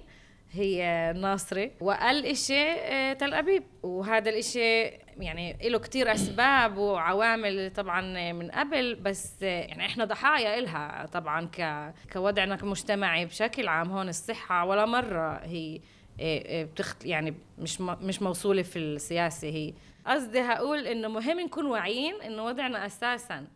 هي 0.53 1.13
ناصرة. 1.17 1.71
وأقل 1.81 2.27
إشي 2.27 2.71
آه، 2.71 3.13
تل 3.13 3.35
أبيب. 3.35 3.63
وهذا 3.83 4.31
الإشي 4.31 4.83
يعني 5.19 5.57
له 5.69 5.79
كتير 5.79 6.13
أسباب 6.13 6.77
وعوامل 6.79 7.71
طبعا 7.77 8.33
من 8.33 8.51
قبل. 8.51 8.95
بس 8.95 9.43
آه، 9.43 9.47
يعني 9.47 9.87
إحنا 9.87 10.05
ضحايا 10.05 10.59
إلها 10.59 11.07
طبعا 11.13 11.47
ك 11.59 11.93
كوضعنا 12.13 12.57
كمجتمعي 12.57 13.27
بشكل 13.27 13.69
عام. 13.69 13.91
هون 13.91 14.09
الصحة 14.09 14.65
ولا 14.65 14.87
مرة 14.87 15.41
هي 15.45 15.81
آه، 16.21 16.65
بتخت 16.65 17.05
يعني 17.05 17.35
مش 17.59 17.81
مش 17.81 18.23
موصولة 18.23 18.63
في 18.63 18.79
السياسة 18.79 19.49
هي. 19.49 19.73
قصدي 20.07 20.41
هقول 20.41 20.87
إنه 20.87 21.09
مهم 21.09 21.41
نكون 21.41 21.67
واعيين 21.67 22.15
إنه 22.23 22.45
وضعنا 22.45 22.87
أساساً 22.87 23.47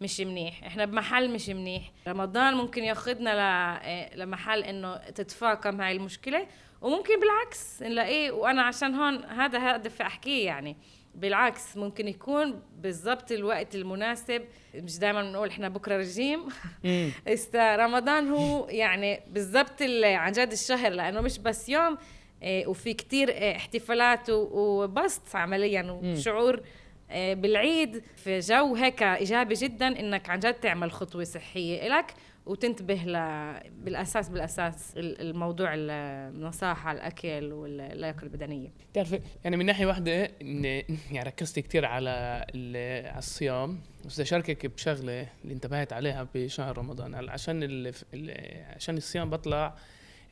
مش 0.00 0.20
منيح. 0.20 0.64
إحنا 0.64 0.84
بمحل 0.84 1.30
مش 1.30 1.48
منيح. 1.48 1.82
رمضان 2.08 2.54
ممكن 2.54 2.84
ياخذنا 2.84 3.30
ل... 3.34 4.20
لمحل 4.20 4.64
إنه 4.64 4.96
تتفاقم 4.96 5.80
هاي 5.80 5.92
المشكلة. 5.92 6.46
وممكن 6.82 7.20
بالعكس 7.20 7.82
نلاقيه 7.82 8.30
وأنا 8.30 8.62
عشان 8.62 8.94
هون 8.94 9.24
هذا 9.24 9.76
هدف 9.76 10.02
أحكيه 10.02 10.46
يعني. 10.46 10.76
بالعكس 11.14 11.76
ممكن 11.76 12.08
يكون 12.08 12.62
بالضبط 12.78 13.32
الوقت 13.32 13.74
المناسب. 13.74 14.42
مش 14.74 14.98
دائما 14.98 15.22
بنقول 15.22 15.48
إحنا 15.48 15.68
بكرة 15.68 15.96
رجيم. 15.96 16.48
است 17.28 17.56
رمضان 17.56 18.28
هو 18.28 18.68
يعني 18.68 19.20
بالضبط 19.28 19.82
عن 20.02 20.32
جد 20.32 20.52
الشهر 20.52 20.92
لأنه 20.92 21.20
مش 21.20 21.38
بس 21.38 21.68
يوم 21.68 21.98
إيه، 22.42 22.66
وفي 22.66 22.94
كتير 22.94 23.56
احتفالات 23.56 24.30
وبسط 24.30 25.36
عمليا 25.36 25.82
وشعور 26.02 26.54
آه، 26.54 26.60
بالعيد. 27.14 28.02
في 28.16 28.38
جو 28.38 28.74
هيك 28.74 29.02
إيجابي 29.02 29.54
جدا 29.54 30.00
إنك 30.00 30.30
عن 30.30 30.38
جد 30.38 30.54
تعمل 30.54 30.92
خطوة 30.92 31.24
صحية 31.24 31.88
لك 31.88 32.14
وتنتبه 32.46 32.94
ل... 32.94 33.14
بالأساس 33.84 34.28
بالأساس 34.28 34.92
الموضوع 34.96 35.70
النصاحه 35.74 36.92
الأكل 36.92 37.52
واللياقة 37.52 38.22
البدنية. 38.22 38.68
بتعرفي 38.92 39.20
يعني 39.44 39.56
من 39.56 39.66
ناحية 39.66 39.86
واحدة 39.86 40.12
يعني 41.12 41.22
ركزت 41.22 41.58
كثير 41.58 41.84
على 41.84 42.10
على 43.10 43.18
الصيام. 43.18 43.80
بس 44.04 44.14
بدي 44.14 44.22
أشاركك 44.22 44.66
بشغلة 44.66 45.26
اللي 45.44 45.54
انتبهت 45.54 45.92
عليها 45.92 46.28
بشهر 46.34 46.78
رمضان. 46.78 47.28
عشان. 47.30 47.92
عشان 48.76 48.96
الصيام 48.96 49.30
بطلع 49.30 49.66
آه، 49.66 49.74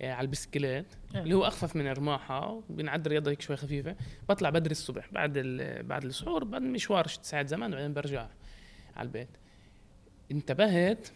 على 0.02 0.20
البسكليت 0.20 0.86
آه. 1.14 1.18
اللي 1.18 1.34
هو 1.34 1.44
أخفف 1.44 1.76
من 1.76 1.86
الرماحة 1.86 2.62
بنعد 2.68 3.08
رياضه 3.08 3.30
هيك 3.30 3.40
شوي 3.40 3.56
خفيفة. 3.56 3.96
بطلع 4.28 4.50
بدري 4.50 4.72
الصبح 4.72 5.08
بعد 5.12 5.38
بعد 5.84 6.04
السحور 6.04 6.44
بعد 6.44 6.62
مشوار 6.62 7.06
ست 7.06 7.24
ساعات 7.24 7.48
زمان 7.48 7.72
وبعدين 7.72 7.94
برجع 7.94 8.28
على 8.96 9.06
البيت. 9.06 9.28
انتبهت 10.30 11.08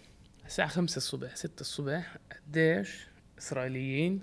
الساعة 0.47 0.69
خمسة 0.69 0.97
الصبح 0.97 1.37
ستة 1.37 1.61
الصبح 1.61 2.17
قديش 2.47 3.07
إسرائيليين 3.39 4.23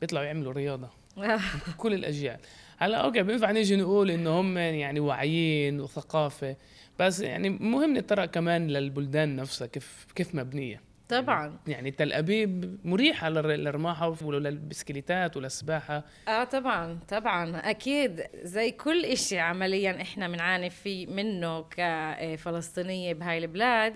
بيطلعوا 0.00 0.24
يعملوا 0.24 0.52
رياضة. 0.52 0.90
كل 1.76 1.94
الأجيال. 1.94 2.38
هلأ 2.78 2.96
okay 2.96 3.22
بينفع 3.22 3.50
نيجي 3.50 3.76
نقول 3.76 4.10
إنه 4.10 4.40
هم 4.40 4.58
يعني 4.58 5.00
واعيين 5.00 5.80
وثقافة 5.80 6.56
بس 6.98 7.20
يعني 7.20 7.50
مهم 7.50 7.96
نتطرق 7.96 8.24
كمان 8.24 8.68
للبلدان 8.68 9.36
نفسها 9.36 9.66
كيف 9.66 10.06
كيف 10.14 10.34
مبنية. 10.34 10.80
طبعا. 11.08 11.58
يعني 11.66 11.90
تل 11.90 12.12
أبيب 12.12 12.78
مريحة 12.84 13.28
للرماحه 13.28 14.16
وللبسكليتات 14.22 15.36
وللسباحه 15.36 16.04
آه 16.28 16.44
طبعا 16.44 16.98
طبعا. 17.08 17.70
أكيد 17.70 18.22
زي 18.42 18.70
كل 18.70 19.04
إشي 19.04 19.38
عمليا 19.38 20.02
إحنا 20.02 20.28
بنعاني 20.28 20.70
فيه 20.70 21.06
منه 21.06 21.62
كفلسطينيه 21.62 23.14
بهاي 23.14 23.38
البلاد 23.38 23.94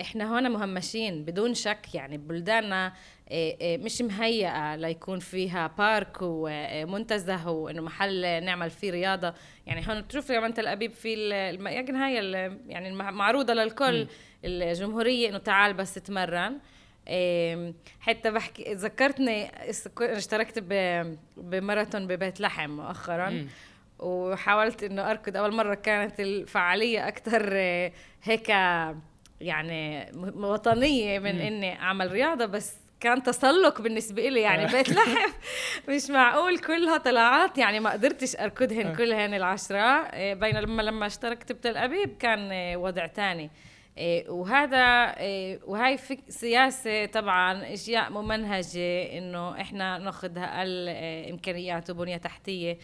إحنا 0.00 0.34
هون 0.34 0.50
مهمشين 0.50 1.24
بدون 1.24 1.54
شك. 1.54 1.94
يعني 1.94 2.18
بلداننا 2.18 2.92
مش 3.64 4.02
مهيئة 4.02 4.76
ليكون 4.76 5.18
فيها 5.18 5.66
بارك 5.78 6.16
ومنتزه 6.20 7.50
وإنه 7.50 7.82
محل 7.82 8.44
نعمل 8.44 8.70
فيه 8.70 8.90
رياضة. 8.90 9.34
يعني 9.66 9.88
هون 9.88 10.00
بتشوف 10.00 10.32
كمان 10.32 10.54
تل 10.54 10.66
أبيب 10.66 10.92
في 10.92 11.14
الاماكن 11.14 11.96
هاي 11.96 12.14
يعني 12.66 12.92
معروضة 12.94 13.54
للكل. 13.54 14.04
م. 14.04 14.06
الجمهورية 14.44 15.28
إنه 15.28 15.38
تعال 15.38 15.72
بس 15.72 15.94
تمرن 15.94 16.58
حتى 18.00 18.30
بحكي 18.30 18.74
ذكرتني 18.74 19.50
اشتركت 20.00 20.58
بماراثون 21.36 22.06
ببيت 22.06 22.40
لحم 22.40 22.70
مؤخرا 22.70 23.46
وحاولت 23.98 24.82
إنه 24.82 25.10
أركض 25.10 25.36
أول 25.36 25.54
مرة 25.54 25.74
كانت 25.74 26.20
الفعالية 26.20 27.08
أكثر 27.08 27.48
آه، 27.52 27.92
هيك 28.22 28.48
يعني 29.40 30.12
وطنية 30.36 31.18
من 31.18 31.38
م. 31.38 31.40
إني 31.40 31.80
أعمل 31.80 32.12
رياضة 32.12 32.46
بس 32.46 32.74
كان 33.00 33.22
تسلق 33.22 33.80
بالنسبة 33.80 34.28
لي 34.28 34.40
يعني 34.40 34.64
آه. 34.64 34.72
بيت 34.72 34.88
لحم 34.96 35.32
مش 35.88 36.10
معقول 36.10 36.58
كلها 36.58 36.98
طلعات 36.98 37.58
يعني 37.58 37.80
ما 37.80 37.90
قدرتش 37.90 38.36
أركضهن 38.36 38.86
آه. 38.86 38.94
كلهن 38.94 39.34
العشرة 39.34 40.10
بينما 40.34 40.82
لما 40.82 41.06
اشتركت 41.06 41.52
بتل 41.52 41.76
أبيب 41.76 42.16
كان 42.18 42.76
وضع 42.76 43.06
تاني 43.06 43.42
إيه، 43.42 43.50
وهذا 44.28 45.14
إيه، 45.20 45.60
وهي 45.66 45.98
سياسة 46.28 47.06
طبعا 47.06 47.74
إشياء 47.74 48.12
ممنهجة 48.12 49.18
إنه 49.18 49.60
إحنا 49.60 49.98
ناخذ 49.98 50.38
أقل 50.38 50.88
إيه، 50.88 51.30
إمكانيات 51.32 51.90
وبنية 51.90 52.16
تحتية 52.16 52.78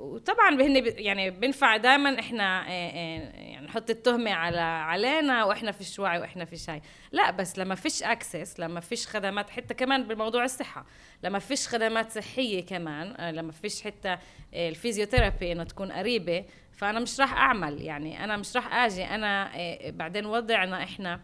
وطبعا 0.00 0.50
هن 0.50 0.82
يعني 0.86 1.30
بنفع 1.30 1.76
دائما 1.76 2.20
إحنا 2.20 2.68
يعني 2.68 3.66
نحط 3.66 3.90
التهمة 3.90 4.30
على 4.30 4.60
علينا 4.60 5.44
وإحنا 5.44 5.72
فيش 5.72 5.98
وعي 5.98 6.18
وإحنا 6.18 6.44
فيش 6.44 6.70
هاي 6.70 6.82
لا 7.12 7.30
بس 7.30 7.58
لما 7.58 7.74
فيش 7.74 8.02
access 8.02 8.60
لما 8.60 8.80
فيش 8.80 9.06
خدمات 9.06 9.50
حتى 9.50 9.74
كمان 9.74 10.04
بموضوع 10.04 10.44
الصحة 10.44 10.86
لما 11.22 11.38
فيش 11.38 11.68
خدمات 11.68 12.10
صحية 12.10 12.66
كمان 12.66 13.14
آه، 13.18 13.30
لما 13.30 13.52
فيش 13.52 13.82
حتى 13.82 14.18
ال 14.54 14.61
physiotherapy 14.61 15.52
إنه 15.52 15.64
تكون 15.64 15.92
قريبة 15.92 16.44
فأنا 16.76 17.00
مش 17.00 17.20
راح 17.20 17.32
أعمل 17.32 17.82
يعني 17.82 18.24
أنا 18.24 18.36
مش 18.36 18.56
راح 18.56 18.74
آجي 18.74 19.04
أنا 19.04 19.50
آه، 19.56 19.90
بعدين 19.90 20.26
وضعنا 20.26 20.82
إحنا 20.82 21.20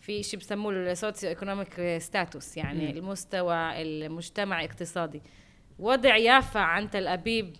في 0.00 0.22
شيء 0.22 0.40
بسموه 0.40 0.72
ال 0.72 0.82
socio 0.82 1.30
economic 1.30 1.98
status 1.98 2.56
يعني 2.56 2.92
م. 2.92 2.96
المستوى 2.96 3.82
المجتمعي 3.82 4.64
اقتصادي 4.64 5.22
وضع 5.78 6.16
يافا 6.16 6.60
عن 6.60 6.90
تل 6.90 7.06
أبيب 7.06 7.56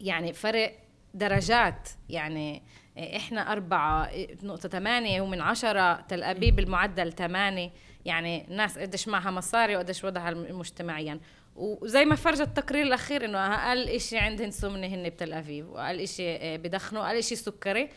يعني 0.00 0.32
فرق 0.32 0.78
درجات 1.14 1.88
يعني 2.08 2.62
آه، 2.98 3.16
إحنا 3.16 3.52
أربعة 3.52 4.10
نقطة 4.42 4.68
ثمانية 4.68 5.20
ومن 5.20 5.40
عشرة 5.40 6.00
تل 6.00 6.22
أبيب 6.22 6.58
المعدل 6.58 7.12
ثمانية 7.12 7.70
يعني 8.04 8.48
الناس 8.48 8.78
قديش 8.78 9.08
معها 9.08 9.30
مصاري 9.30 9.76
وقديش 9.76 10.04
وضعها 10.04 10.30
مجتمعيا. 10.30 11.20
وزي 11.56 12.04
ما 12.04 12.14
فرج 12.14 12.40
التقرير 12.40 12.82
الأخير 12.82 13.24
إنه 13.24 13.38
أقل 13.38 13.88
إشي 13.88 14.18
عندهن 14.18 14.50
سمنة 14.50 14.86
هن 14.86 15.08
بتل 15.08 15.32
ابيب 15.32 15.68
وأقل 15.68 16.00
إشي 16.00 16.36
آه، 16.36 16.56
بدخنوا 16.56 17.06
أقل 17.06 17.16
إشي 17.16 17.36
سكري. 17.36 17.88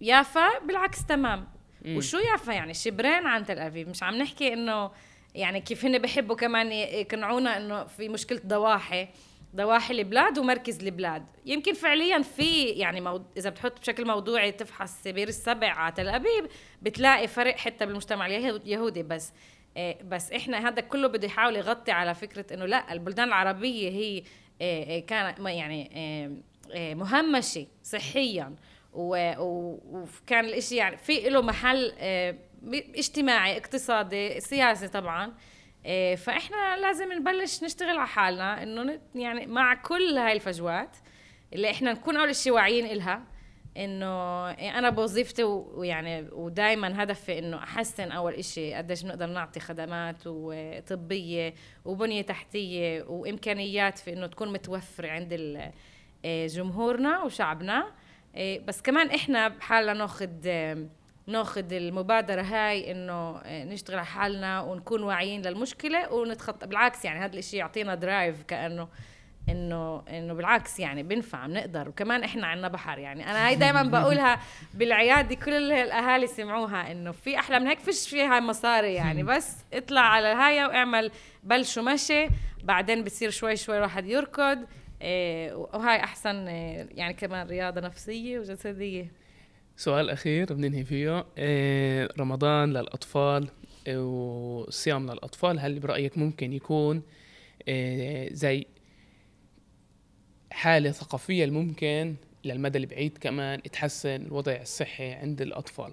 يافا 0.00 0.58
بالعكس 0.58 1.06
تمام. 1.06 1.48
مم. 1.84 1.96
وشو 1.96 2.18
يافا 2.18 2.52
يعني؟ 2.52 2.74
شبرين 2.74 3.26
عن 3.26 3.46
تل 3.46 3.58
ابيب 3.58 3.88
مش 3.88 4.02
عم 4.02 4.14
نحكي 4.14 4.52
إنه 4.52 4.90
يعني 5.34 5.60
كيف 5.60 5.84
هن 5.84 5.98
بحبوا 5.98 6.36
كمان 6.36 6.72
يقنعونا 6.72 7.56
إنه 7.56 7.84
في 7.84 8.08
مشكلة 8.08 8.40
ضواحي. 8.46 9.08
ضواحي 9.56 9.94
البلاد 9.94 10.38
ومركز 10.38 10.84
البلاد. 10.84 11.26
يمكن 11.46 11.74
فعليا 11.74 12.22
في 12.22 12.62
يعني 12.62 13.00
مو... 13.00 13.22
إذا 13.36 13.50
بتحط 13.50 13.80
بشكل 13.80 14.06
موضوعي 14.06 14.52
تفحص 14.52 15.02
بير 15.02 15.28
السبع 15.28 15.68
على 15.68 15.94
تل 15.94 16.08
أبيب 16.08 16.46
بتلاقي 16.82 17.28
فرق 17.28 17.56
حتى 17.56 17.86
بالمجتمع 17.86 18.26
اليهودي 18.26 19.02
بس. 19.02 19.32
إيه، 19.76 20.02
بس 20.02 20.32
إحنا 20.32 20.68
هذا 20.68 20.80
كله 20.80 21.08
بده 21.08 21.26
يحاول 21.26 21.56
يغطي 21.56 21.92
على 21.92 22.14
فكرة 22.14 22.54
إنه 22.54 22.66
لا 22.66 22.92
البلدان 22.92 23.28
العربية 23.28 23.90
هي 23.90 24.22
إيه، 24.60 24.84
إيه، 24.84 25.06
كانت 25.06 25.38
يعني 25.40 25.90
مهمشة 26.94 27.66
صحيا. 27.82 28.54
وكان 28.92 30.44
الإشي 30.44 30.76
يعني 30.76 30.96
في 30.96 31.20
له 31.20 31.42
محل 31.42 31.92
اجتماعي 32.96 33.56
اقتصادي 33.56 34.40
سياسي 34.40 34.88
طبعا. 34.88 35.34
فإحنا 36.16 36.76
لازم 36.76 37.12
نبلش 37.12 37.64
نشتغل 37.64 37.98
على 37.98 38.08
حالنا 38.08 38.62
إنه 38.62 39.00
يعني 39.14 39.46
مع 39.46 39.74
كل 39.74 40.18
هاي 40.18 40.32
الفجوات 40.32 40.96
اللي 41.52 41.70
إحنا 41.70 41.92
نكون 41.92 42.16
أول 42.16 42.34
شيء 42.34 42.52
واعيين 42.52 42.86
إلها 42.86 43.22
إنه 43.76 44.50
أنا 44.50 44.90
بوظيفتي 44.90 45.42
ويعني 45.44 46.28
ودائما 46.32 47.02
هدفي 47.02 47.38
إنه 47.38 47.56
أحسن 47.56 48.10
أول 48.12 48.32
إشي 48.32 48.74
قديش 48.74 49.02
بنقدر 49.02 49.26
نعطي 49.26 49.60
خدمات 49.60 50.22
وطبية 50.26 51.54
وبنية 51.84 52.22
تحتية 52.22 53.02
وإمكانيات 53.02 53.98
في 53.98 54.12
إنه 54.12 54.26
تكون 54.26 54.52
متوفرة 54.52 55.08
عند 55.10 55.32
آه، 56.24 56.46
جمهورنا 56.46 57.22
وشعبنا. 57.22 57.86
بس 58.38 58.82
كمان 58.82 59.10
إحنا 59.10 59.48
بحالنا 59.48 59.92
ناخذ 59.92 60.28
ناخذ 61.30 61.72
المبادرة 61.72 62.42
هاي 62.42 62.90
إنه 62.90 63.38
آه، 63.44 63.64
نشتغل 63.64 63.96
على 63.96 64.06
حالنا 64.06 64.60
ونكون 64.60 65.02
واعيين 65.02 65.42
للمشكلة 65.42 66.12
ونتخطى. 66.12 66.66
بالعكس 66.66 67.04
يعني 67.04 67.20
هذا 67.20 67.38
الشيء 67.38 67.58
يعطينا 67.60 67.94
درايف 67.94 68.42
كأنه 68.42 68.88
إنه 69.48 70.02
إنه 70.08 70.34
بالعكس 70.34 70.80
يعني 70.80 71.02
بنفع 71.02 71.46
بنقدر. 71.46 71.88
وكمان 71.88 72.22
إحنا 72.22 72.46
عندنا 72.46 72.68
بحر 72.68 72.98
يعني. 72.98 73.30
أنا 73.30 73.46
هاي 73.46 73.54
دائما 73.56 73.82
بقولها 73.98 74.40
بالعيادة 74.74 75.34
كل 75.34 75.72
الأهالي 75.72 76.26
سمعوها 76.26 76.92
إنه 76.92 77.12
في 77.12 77.38
أحلى 77.38 77.58
من 77.60 77.66
هيك 77.66 77.78
فيش 77.78 78.08
فيها 78.08 78.40
مصاري 78.40 78.94
يعني. 78.94 79.22
بس 79.32 79.56
اطلع 79.72 80.00
على 80.00 80.28
هاي 80.28 80.64
واعمل 80.64 81.10
بلشوا 81.42 81.82
مشي. 81.82 82.28
بعدين 82.64 83.04
بصير 83.04 83.30
شوي 83.30 83.56
شوي 83.56 83.76
الواحد 83.76 84.06
يركض 84.06 84.58
إيه 85.02 85.54
وهاي 85.54 86.04
أحسن 86.04 86.48
إيه 86.48 86.88
يعني 86.90 87.14
كمان 87.14 87.46
رياضة 87.46 87.80
نفسية 87.80 88.38
وجسدية. 88.38 89.19
سؤال 89.80 90.10
أخير 90.10 90.52
بننهي 90.52 90.84
فيه. 90.84 91.24
إيه 91.38 92.08
رمضان 92.18 92.72
للأطفال 92.72 93.48
والصيام 93.88 95.10
للأطفال 95.10 95.60
هل 95.60 95.78
برأيك 95.78 96.18
ممكن 96.18 96.52
يكون 96.52 97.02
إيه 97.68 98.34
زي 98.34 98.66
حالة 100.52 100.90
ثقافية 100.90 101.46
ممكن 101.46 102.14
للمدى 102.44 102.78
البعيد 102.78 103.18
كمان 103.18 103.62
تحسن 103.62 104.22
الوضع 104.26 104.52
الصحي 104.52 105.12
عند 105.12 105.42
الأطفال؟ 105.42 105.92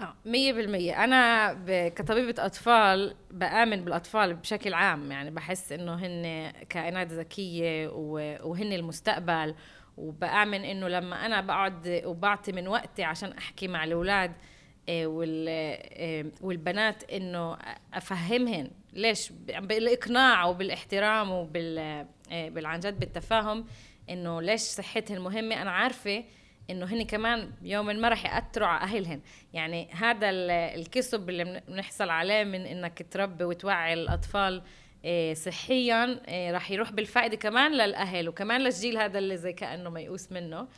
آه 0.00 0.14
مية 0.26 0.52
بالمية. 0.52 1.04
أنا 1.04 1.52
كطبيبة 1.88 2.34
أطفال 2.46 3.14
بآمن 3.30 3.84
بالأطفال 3.84 4.34
بشكل 4.34 4.74
عام. 4.74 5.12
يعني 5.12 5.30
بحس 5.30 5.72
إنه 5.72 5.94
هن 5.94 6.50
كائنات 6.68 7.12
ذكية 7.12 7.88
وهن 8.42 8.72
المستقبل 8.72 9.54
وبآمن 9.96 10.64
إنه 10.64 10.88
لما 10.88 11.26
أنا 11.26 11.40
بقعد 11.40 12.02
وبعطي 12.04 12.52
من 12.52 12.68
وقتي 12.68 13.04
عشان 13.04 13.32
أحكي 13.32 13.68
مع 13.68 13.84
الأولاد 13.84 14.32
آه، 14.88 15.24
آه، 15.48 16.24
والبنات 16.40 17.10
إنه 17.10 17.58
أفهمهن 17.94 18.70
ليش 18.92 19.32
بالإقناع 19.32 20.44
وبالاحترام 20.44 21.30
وبال 21.30 21.78
آه، 22.32 22.52
عن 22.56 22.80
جد 22.80 23.00
بالتفاهم 23.00 23.64
إنه 24.10 24.42
ليش 24.42 24.60
صحتهن 24.60 25.20
مهمة. 25.20 25.62
أنا 25.62 25.70
عارفة 25.70 26.24
إنه 26.70 26.86
هن 26.86 27.02
كمان 27.02 27.50
يوم 27.62 27.86
ما 27.86 28.08
رح 28.08 28.24
يأثروا 28.24 28.68
على 28.68 28.82
أهلهن. 28.82 29.20
يعني 29.52 29.88
هذا 29.92 30.30
الكسب 30.30 31.30
اللي 31.30 31.62
بنحصل 31.68 32.10
عليه 32.10 32.44
من 32.44 32.66
إنك 32.66 33.06
تربي 33.10 33.44
وتوعي 33.44 33.92
الأطفال 33.92 34.62
صحيا 35.34 36.20
آه، 36.28 36.52
رح 36.52 36.70
يروح 36.70 36.92
بالفائدة 36.92 37.36
كمان 37.36 37.72
للأهل 37.72 38.28
وكمان 38.28 38.60
للجيل 38.60 38.98
هذا 38.98 39.18
اللي 39.18 39.36
زي 39.36 39.52
كأنه 39.52 39.90
ميؤوس 39.90 40.32
منه. 40.32 40.68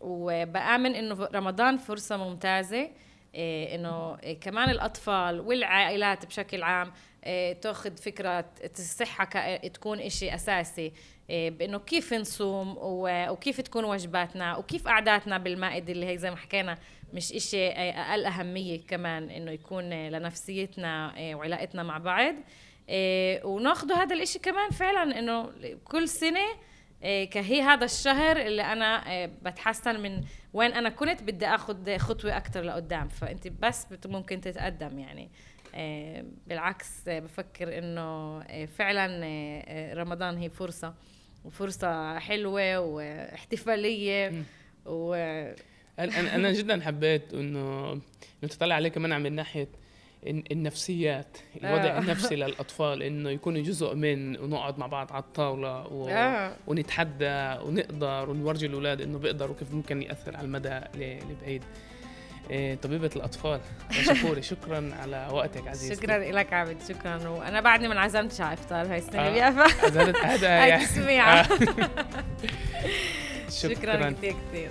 وبآمن 0.00 0.94
إنه 0.94 1.28
رمضان 1.34 1.76
فرصة 1.76 2.16
ممتازة 2.16 2.90
إنه 3.34 4.16
كمان 4.40 4.70
الأطفال 4.70 5.40
والعائلات 5.40 6.26
بشكل 6.26 6.62
عام 6.62 6.92
آه، 7.24 7.52
تأخذ 7.52 7.96
فكرة 7.96 8.44
الصحة 8.64 9.56
تكون 9.56 10.00
إشي 10.00 10.34
أساسي 10.34 10.92
آه، 11.30 11.48
بإنه 11.48 11.78
كيف 11.78 12.14
نصوم 12.14 12.76
وكيف 12.80 13.60
تكون 13.60 13.84
وجباتنا 13.84 14.56
وكيف 14.56 14.88
قعداتنا 14.88 15.38
بالمائدة 15.38 15.92
اللي 15.92 16.06
هي 16.06 16.18
زي 16.18 16.30
ما 16.30 16.36
حكينا 16.36 16.78
مش 17.12 17.32
إشي 17.32 17.68
أقل 17.68 18.24
أهمية 18.24 18.80
كمان 18.88 19.30
إنه 19.30 19.50
يكون 19.50 20.08
لنفسيتنا 20.08 21.14
آه، 21.18 21.34
وعلاقتنا 21.34 21.82
مع 21.82 21.98
بعض. 21.98 22.34
وناخذ 23.44 23.92
هذا 23.92 24.14
الإشي 24.14 24.38
كمان 24.38 24.70
فعلا 24.70 25.18
إنه 25.18 25.50
كل 25.84 26.08
سنة 26.08 26.46
كهي 27.02 27.62
هذا 27.62 27.84
الشهر 27.84 28.36
اللي 28.36 28.62
أنا 28.62 29.26
بتحسن 29.26 30.00
من 30.00 30.24
وين 30.52 30.72
أنا 30.72 30.88
كنت 30.88 31.22
بدي 31.22 31.46
أخذ 31.46 31.98
خطوة 31.98 32.36
أكتر 32.36 32.62
لقدام. 32.62 33.08
فأنت 33.08 33.48
بس 33.48 33.86
ممكن 34.06 34.40
تتقدم 34.40 34.98
يعني. 34.98 35.30
آه، 35.74 36.24
بالعكس 36.46 37.08
بفكر 37.08 37.78
إنه 37.78 38.40
آه، 38.40 38.64
فعلا 38.64 39.20
آه، 39.24 39.94
رمضان 39.94 40.36
هي 40.36 40.50
فرصة 40.50 40.94
وفرصة 41.44 42.18
حلوة 42.18 42.78
واحتفالية. 42.78 44.32
و 44.86 45.14
أنا 45.98 46.34
أنا 46.34 46.52
جدا 46.52 46.80
حبيت 46.80 47.34
إنه 47.34 47.92
إنه 47.92 48.50
تطلع 48.50 48.74
عليه 48.74 48.88
كمان 48.88 49.20
من 49.20 49.32
ناحية 49.32 49.68
النفسيات 50.26 51.38
الوضع 51.56 51.98
النفسي 51.98 52.36
للأطفال 52.42 53.02
إنه 53.02 53.30
يكونوا 53.30 53.62
جزء 53.62 53.94
من 53.94 54.38
ونقعد 54.38 54.78
مع 54.78 54.86
بعض 54.86 55.12
على 55.12 55.22
الطاولة 55.22 55.86
و... 55.86 56.08
آه. 56.08 56.52
ونتحدى 56.66 57.56
ونقدر 57.64 58.30
ونورجي 58.30 58.66
الأولاد 58.66 59.00
إنه 59.00 59.18
بيقدروا 59.18 59.56
كيف 59.58 59.74
ممكن 59.74 60.02
يأثر 60.02 60.36
على 60.36 60.44
المدى 60.44 60.80
البعيد 60.94 61.62
إيه، 62.50 62.74
طبيبة 62.74 63.10
الأطفال 63.16 63.60
شكوري. 63.90 64.42
شكرا 64.52 64.90
على 65.02 65.28
وقتك 65.32 65.68
عزيزتي. 65.68 65.94
شكرا 65.94 66.18
لك 66.18 66.52
عبد 66.52 66.76
شكرا. 66.88 67.28
وأنا 67.28 67.60
بعدني 67.60 67.88
ما 67.88 67.94
انعزمتش 67.94 68.40
على 68.40 68.52
إفطار 68.52 68.86
هاي 68.86 68.98
السنة؟ 68.98 69.28
اليافة 69.28 69.86
هذا 69.86 70.12
هذا 70.24 70.62
هاي 70.62 70.86
تسميع 70.86 71.42
شكرا. 73.62 74.10
كثير 74.10 74.34
كثير 74.50 74.70